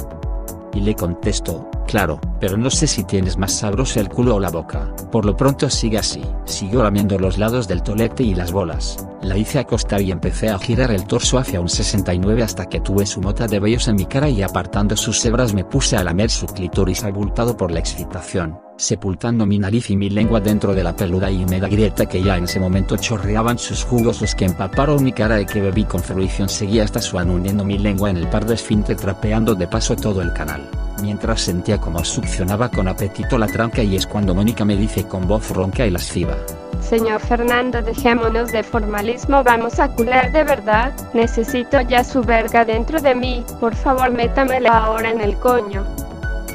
Y 0.73 0.81
le 0.81 0.95
contesto, 0.95 1.69
claro, 1.95 2.19
pero 2.41 2.57
no 2.57 2.71
sé 2.71 2.89
si 2.89 3.05
tienes 3.05 3.39
más 3.39 3.53
sabroso 3.53 4.01
el 4.01 4.09
culo 4.09 4.35
o 4.35 4.41
la 4.41 4.51
boca. 4.51 4.93
Por 5.13 5.25
lo 5.25 5.37
pronto 5.37 5.71
sigue 5.71 5.97
así. 5.97 6.23
Siguió 6.45 6.83
lamiendo 6.83 7.21
los 7.21 7.39
lados 7.39 7.69
del 7.69 7.85
tolete 7.85 8.25
y 8.25 8.35
las 8.35 8.51
bolas. 8.51 9.07
La 9.23 9.39
hice 9.39 9.61
acostar 9.61 10.03
y 10.03 10.11
empecé 10.11 10.49
a 10.49 10.59
girar 10.59 10.91
el 10.91 11.07
torso 11.07 11.39
hacia 11.39 11.61
un 11.61 11.69
69 11.69 12.43
hasta 12.43 12.69
que 12.69 12.81
tuve 12.81 13.07
su 13.07 13.21
mota 13.21 13.47
de 13.47 13.61
vellos 13.61 13.87
en 13.87 13.95
mi 13.95 14.07
cara 14.07 14.29
y 14.29 14.43
apartando 14.43 14.97
sus 14.97 15.25
hebras 15.25 15.55
me 15.55 15.63
puse 15.63 15.97
a 15.97 16.03
lamer 16.03 16.31
su 16.31 16.47
clítoris 16.47 17.05
abultado 17.05 17.57
por 17.57 17.71
la 17.71 17.79
excitación, 17.79 18.59
sepultando 18.77 19.47
mi 19.47 19.61
nariz 19.61 19.89
y 19.91 19.97
mi 19.97 20.11
lengua 20.11 20.41
dentro 20.41 20.75
de 20.75 20.83
la 20.83 20.97
peluda 20.97 21.31
y 21.31 21.45
húmeda 21.45 21.69
grieta 21.69 22.07
que 22.07 22.21
ya 22.21 22.37
en 22.37 22.45
ese 22.45 22.59
momento 22.59 22.97
chorreaban 22.97 23.57
sus 23.57 23.85
jugos 23.85 24.21
los 24.21 24.35
que 24.35 24.47
empaparon 24.47 25.05
mi 25.05 25.13
cara 25.13 25.41
y 25.41 25.47
que 25.47 25.61
bebí 25.61 25.85
con 25.85 26.03
fruición 26.03 26.49
seguía 26.49 26.83
hasta 26.83 27.01
su 27.01 27.19
hundiendo 27.19 27.65
mi 27.65 27.79
lengua 27.79 28.11
en 28.11 28.17
el 28.17 28.29
par 28.29 28.47
de 28.47 28.55
esfínter 28.55 28.97
trapeando 28.97 29.55
de 29.55 29.69
paso 29.69 29.95
todo 29.95 30.21
el 30.23 30.33
canal 30.33 30.69
mientras 31.05 31.43
sentía 31.43 31.79
como 31.79 32.03
succionaba 32.03 32.71
con 32.71 32.89
apetito 32.89 33.37
la 33.37 33.47
tranca 33.47 33.83
y 33.83 33.95
es 33.95 34.07
cuando 34.07 34.35
Mónica 34.35 34.65
me 34.65 34.75
dice 34.75 35.07
con 35.07 35.29
voz 35.29 35.51
ronca 35.51 35.87
y 35.87 35.91
lasciva. 35.91 36.35
Señor 36.81 37.21
Fernando, 37.21 37.83
dejémonos 37.83 38.53
de 38.53 38.63
formalismo, 38.63 39.43
vamos 39.45 39.79
a 39.79 39.89
cular 39.89 40.33
de 40.33 40.45
verdad. 40.45 40.93
Necesito 41.13 41.81
ya 41.83 42.03
su 42.05 42.23
verga 42.23 42.65
dentro 42.65 43.01
de 43.01 43.15
mí. 43.15 43.45
Por 43.61 43.75
favor, 43.75 44.11
métamela 44.11 44.85
ahora 44.85 45.11
en 45.11 45.21
el 45.21 45.37
coño. 45.37 45.85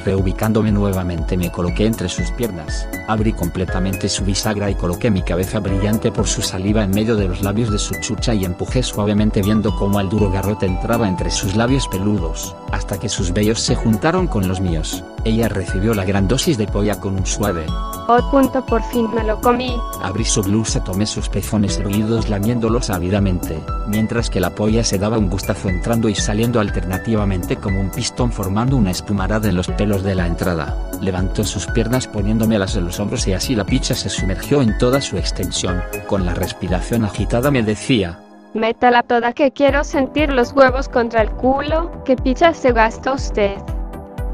Reubicándome 0.06 0.72
nuevamente 0.72 1.36
me 1.36 1.51
coloqué 1.51 1.86
entre 1.86 2.08
sus 2.08 2.32
piernas, 2.32 2.88
abrí 3.08 3.34
completamente 3.34 4.08
su 4.08 4.24
bisagra 4.24 4.70
y 4.70 4.75
coloqué 4.75 5.12
mi 5.12 5.22
cabeza 5.22 5.60
brillante 5.60 6.12
por 6.12 6.27
su 6.27 6.41
saliva 6.41 6.84
en 6.84 6.91
medio 6.91 7.15
de 7.15 7.27
los 7.27 7.41
labios 7.41 7.72
de 7.72 7.79
su 7.79 7.94
chucha 8.01 8.34
y 8.34 8.46
empujé 8.46 8.82
suavemente 8.82 9.41
viendo 9.41 9.75
cómo 9.75 10.00
el 10.00 10.10
duro 10.10 10.32
garrote 10.32 10.65
entraba 10.65 11.08
entre 11.08 11.29
sus 11.29 11.56
labios 11.56 11.88
peludos, 11.89 12.56
hasta 12.72 12.98
que 12.98 13.10
sus 13.10 13.34
vellos 13.34 13.60
se 13.60 13.75
juntaron 13.75 14.27
con 14.27 14.48
los 14.48 14.62
míos. 14.62 15.03
Ella 15.23 15.49
recibió 15.49 15.93
la 15.93 16.05
gran 16.05 16.27
dosis 16.27 16.57
de 16.57 16.67
polla 16.67 16.99
con 16.99 17.15
un 17.15 17.25
suave. 17.25 17.65
Oh 18.07 18.31
punto, 18.31 18.65
por 18.65 18.81
fin 18.83 19.07
me 19.13 19.23
lo 19.23 19.39
comí. 19.39 19.75
Abrí 20.01 20.25
su 20.25 20.41
blusa, 20.41 20.83
tomé 20.83 21.05
sus 21.05 21.29
pezones 21.29 21.77
erguidos 21.77 22.29
lamiéndolos 22.29 22.89
ávidamente, 22.89 23.59
mientras 23.88 24.29
que 24.29 24.39
la 24.39 24.49
polla 24.49 24.83
se 24.83 24.97
daba 24.97 25.17
un 25.17 25.29
gustazo 25.29 25.69
entrando 25.69 26.09
y 26.09 26.15
saliendo 26.15 26.59
alternativamente 26.59 27.57
como 27.57 27.79
un 27.79 27.91
pistón 27.91 28.31
formando 28.31 28.77
una 28.77 28.91
espumarada 28.91 29.49
en 29.49 29.55
los 29.55 29.67
pelos 29.67 30.03
de 30.03 30.15
la 30.15 30.25
entrada. 30.25 30.75
Levantó 31.01 31.44
sus 31.44 31.67
piernas 31.67 32.07
poniéndomelas 32.07 32.75
en 32.75 32.85
los 32.85 33.00
hombros 33.00 33.27
y 33.27 33.33
así 33.33 33.55
la 33.55 33.65
picha 33.65 33.94
se 33.94 34.09
sumergió 34.09 34.61
en 34.61 34.77
toda 34.77 35.01
su 35.01 35.17
extensión. 35.17 35.81
Con 36.07 36.25
la 36.25 36.33
respiración 36.33 37.05
agitada 37.05 37.51
me 37.51 37.61
decía, 37.61 38.20
Métala 38.53 39.03
toda 39.03 39.33
que 39.33 39.51
quiero 39.51 39.83
sentir 39.83 40.31
los 40.31 40.53
huevos 40.53 40.89
contra 40.89 41.22
el 41.22 41.29
culo. 41.29 42.03
¿Qué 42.03 42.15
picha 42.15 42.53
se 42.55 42.72
gasta 42.72 43.13
usted? 43.13 43.57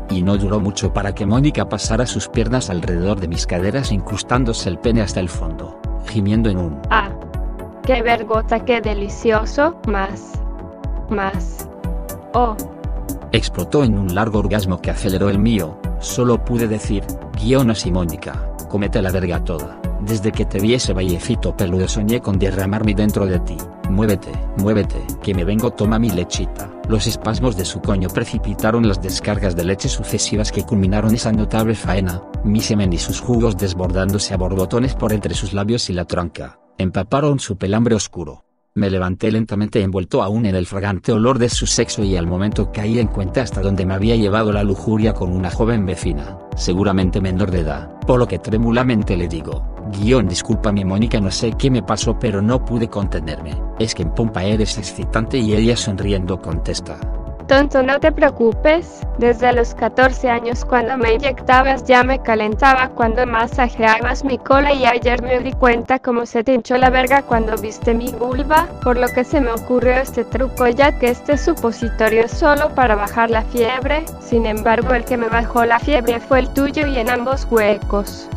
Y 0.10 0.22
no 0.22 0.38
duró 0.38 0.60
mucho 0.60 0.94
para 0.94 1.14
que 1.14 1.26
Mónica 1.26 1.68
pasara 1.68 2.06
sus 2.06 2.28
piernas 2.28 2.70
alrededor 2.70 3.20
de 3.20 3.28
mis 3.28 3.46
caderas 3.46 3.92
incrustándose 3.92 4.70
el 4.70 4.80
pene 4.80 5.02
hasta 5.02 5.20
el 5.20 5.30
fondo, 5.30 5.80
gimiendo 6.08 6.50
en 6.50 6.58
un 6.58 6.82
Ah, 6.90 7.10
qué 7.84 8.02
vergota, 8.02 8.64
qué 8.64 8.82
delicioso. 8.82 9.78
Más. 9.88 10.34
Más. 11.10 11.70
Oh, 12.34 12.56
explotó 13.32 13.84
en 13.84 13.98
un 13.98 14.14
largo 14.14 14.40
orgasmo 14.40 14.82
que 14.82 14.92
aceleró 14.92 15.30
el 15.30 15.40
mío, 15.40 15.78
solo 16.00 16.44
pude 16.44 16.68
decir, 16.68 17.04
guionas 17.40 17.86
y 17.86 17.92
Mónica, 17.92 18.50
comete 18.70 19.02
la 19.02 19.12
verga 19.12 19.44
toda. 19.44 19.80
Desde 20.02 20.32
que 20.32 20.46
te 20.46 20.60
vi 20.60 20.74
ese 20.76 20.94
vallecito 20.94 21.56
peludo 21.56 21.88
soñé 21.88 22.22
con 22.22 22.38
derramarme 22.38 22.94
dentro 22.94 23.26
de 23.26 23.40
ti. 23.40 23.58
Muévete, 23.90 24.32
muévete, 24.58 25.02
que 25.22 25.34
me 25.34 25.44
vengo 25.44 25.72
toma 25.72 25.98
mi 25.98 26.10
lechita. 26.10 26.70
Los 26.88 27.08
espasmos 27.08 27.58
de 27.58 27.66
su 27.66 27.82
coño 27.82 28.10
precipitaron 28.10 28.88
las 28.88 29.02
descargas 29.02 29.56
de 29.56 29.64
leche 29.64 29.90
sucesivas 29.90 30.52
que 30.52 30.64
culminaron 30.64 31.16
esa 31.16 31.32
notable 31.32 31.74
faena, 31.74 32.22
mi 32.44 32.62
semen 32.62 32.94
y 32.94 33.00
sus 33.00 33.22
jugos 33.22 33.58
desbordándose 33.58 34.36
a 34.36 34.38
borbotones 34.38 34.94
por 34.94 35.12
entre 35.12 35.34
sus 35.34 35.54
labios 35.54 35.90
y 35.90 35.94
la 35.94 36.06
tronca, 36.06 36.60
empaparon 36.78 37.40
su 37.40 37.58
pelambre 37.58 37.96
oscuro. 37.96 38.46
Me 38.76 38.90
levanté 38.90 39.32
lentamente 39.32 39.82
envuelto 39.82 40.22
aún 40.22 40.46
en 40.46 40.54
el 40.54 40.68
fragante 40.68 41.12
olor 41.12 41.40
de 41.40 41.50
su 41.50 41.66
sexo 41.66 42.04
y 42.04 42.18
al 42.18 42.28
momento 42.28 42.72
caí 42.72 43.00
en 43.00 43.08
cuenta 43.08 43.42
hasta 43.42 43.62
donde 43.62 43.86
me 43.86 43.94
había 43.94 44.16
llevado 44.18 44.52
la 44.52 44.64
lujuria 44.64 45.14
con 45.14 45.32
una 45.32 45.50
joven 45.50 45.86
vecina, 45.86 46.38
seguramente 46.56 47.20
menor 47.20 47.52
de 47.52 47.62
edad, 47.62 48.00
por 48.02 48.20
lo 48.20 48.28
que 48.28 48.38
trémulamente 48.38 49.16
le 49.18 49.28
digo, 49.28 49.75
guion 49.92 50.28
discúlpame 50.28 50.86
Mónica 50.86 51.20
no 51.20 51.32
sé 51.32 51.52
qué 51.52 51.70
me 51.70 51.84
pasó 51.84 52.18
pero 52.20 52.42
no 52.42 52.64
pude 52.64 52.88
contenerme, 52.88 53.52
es 53.80 53.96
que 53.96 54.04
en 54.04 54.14
pompa 54.14 54.44
eres 54.44 54.78
excitante 54.78 55.38
y 55.38 55.54
ella 55.54 55.76
sonriendo 55.76 56.42
contesta, 56.42 56.98
tonto, 57.48 57.84
no 57.84 58.00
te 58.00 58.12
preocupes. 58.12 59.02
Desde 59.18 59.54
los 59.54 59.74
14 59.76 60.30
años 60.30 60.66
cuando 60.66 60.98
me 60.98 61.14
inyectabas 61.14 61.86
ya 61.86 62.04
me 62.04 62.20
calentaba. 62.22 62.90
Cuando 62.90 63.26
masajeabas 63.26 64.24
mi 64.24 64.38
cola 64.38 64.74
y 64.74 64.86
ayer 64.86 65.22
me 65.22 65.40
di 65.40 65.54
cuenta 65.54 66.00
cómo 66.00 66.26
se 66.26 66.44
te 66.44 66.54
hinchó 66.54 66.78
la 66.78 66.90
verga 66.90 67.22
cuando 67.22 67.56
viste 67.58 67.94
mi 67.94 68.12
vulva, 68.12 68.68
por 68.84 68.98
lo 68.98 69.08
que 69.08 69.24
se 69.24 69.42
me 69.42 69.52
ocurrió 69.52 69.94
este 69.94 70.26
truco 70.26 70.68
ya 70.68 70.98
que 70.98 71.10
este 71.10 71.38
supositorio 71.38 72.26
es 72.26 72.32
solo 72.32 72.70
para 72.76 72.96
bajar 72.96 73.30
la 73.30 73.44
fiebre, 73.44 74.06
sin 74.20 74.46
embargo 74.46 74.94
el 74.94 75.06
que 75.06 75.18
me 75.18 75.30
bajó 75.30 75.66
la 75.66 75.80
fiebre 75.80 76.20
fue 76.20 76.40
el 76.40 76.50
tuyo 76.50 76.88
y 76.88 76.98
en 76.98 77.10
ambos 77.10 77.48
huecos. 77.50 78.28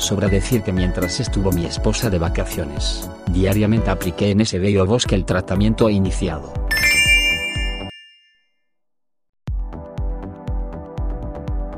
Sobra 0.00 0.28
decir 0.28 0.62
que 0.62 0.72
mientras 0.72 1.20
estuvo 1.20 1.52
mi 1.52 1.66
esposa 1.66 2.08
de 2.08 2.18
vacaciones, 2.18 3.10
diariamente 3.30 3.90
apliqué 3.90 4.30
en 4.30 4.40
ese 4.40 4.58
bello 4.58 4.86
bosque 4.86 5.14
el 5.14 5.26
tratamiento 5.26 5.90
iniciado. 5.90 6.54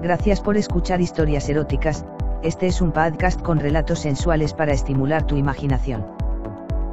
Gracias 0.01 0.41
por 0.41 0.57
escuchar 0.57 1.01
historias 1.01 1.49
eróticas, 1.49 2.05
este 2.45 2.69
es 2.69 2.81
un 2.81 2.93
podcast 2.93 3.43
con 3.43 3.59
relatos 3.59 3.99
sensuales 3.99 4.55
para 4.55 4.73
estimular 4.73 5.27
tu 5.27 5.37
imaginación. 5.37 6.07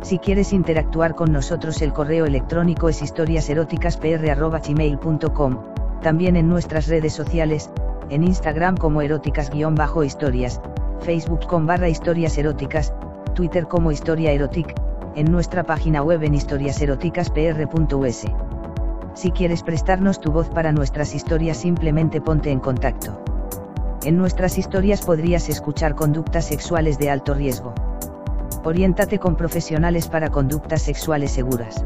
Si 0.02 0.18
quieres 0.18 0.52
interactuar 0.52 1.14
con 1.14 1.32
nosotros 1.32 1.80
el 1.84 1.94
correo 1.94 2.26
electrónico 2.26 2.90
es 2.90 3.04
historiaseroticaspr.gmail.com, 3.04 5.60
también 6.02 6.38
en 6.38 6.50
nuestras 6.50 6.88
redes 6.88 7.14
sociales, 7.14 7.70
en 8.10 8.24
Instagram 8.24 8.78
como 8.78 9.04
eróticas-historias, 9.04 10.60
Facebook 11.00 11.48
con 11.48 11.66
barra 11.66 11.90
historias 11.90 12.38
eróticas, 12.38 12.94
Twitter 13.34 13.68
como 13.68 13.92
historia 13.92 14.32
erotic, 14.32 14.76
en 15.16 15.32
nuestra 15.32 15.64
página 15.64 16.02
web 16.04 16.24
en 16.24 16.36
historiaseroticaspr.us. 16.36 18.26
Si 19.16 19.32
quieres 19.32 19.64
prestarnos 19.64 20.22
tu 20.22 20.32
voz 20.32 20.50
para 20.50 20.72
nuestras 20.72 21.16
historias 21.16 21.58
simplemente 21.58 22.22
ponte 22.22 22.52
en 22.52 22.60
contacto. 22.60 23.22
En 24.04 24.18
nuestras 24.18 24.58
historias 24.58 25.02
podrías 25.02 25.50
escuchar 25.50 25.96
conductas 25.96 26.46
sexuales 26.46 26.98
de 27.00 27.10
alto 27.10 27.34
riesgo. 27.34 27.74
Oriéntate 28.64 29.20
con 29.20 29.36
profesionales 29.36 30.08
para 30.08 30.30
conductas 30.30 30.82
sexuales 30.82 31.32
seguras. 31.32 31.84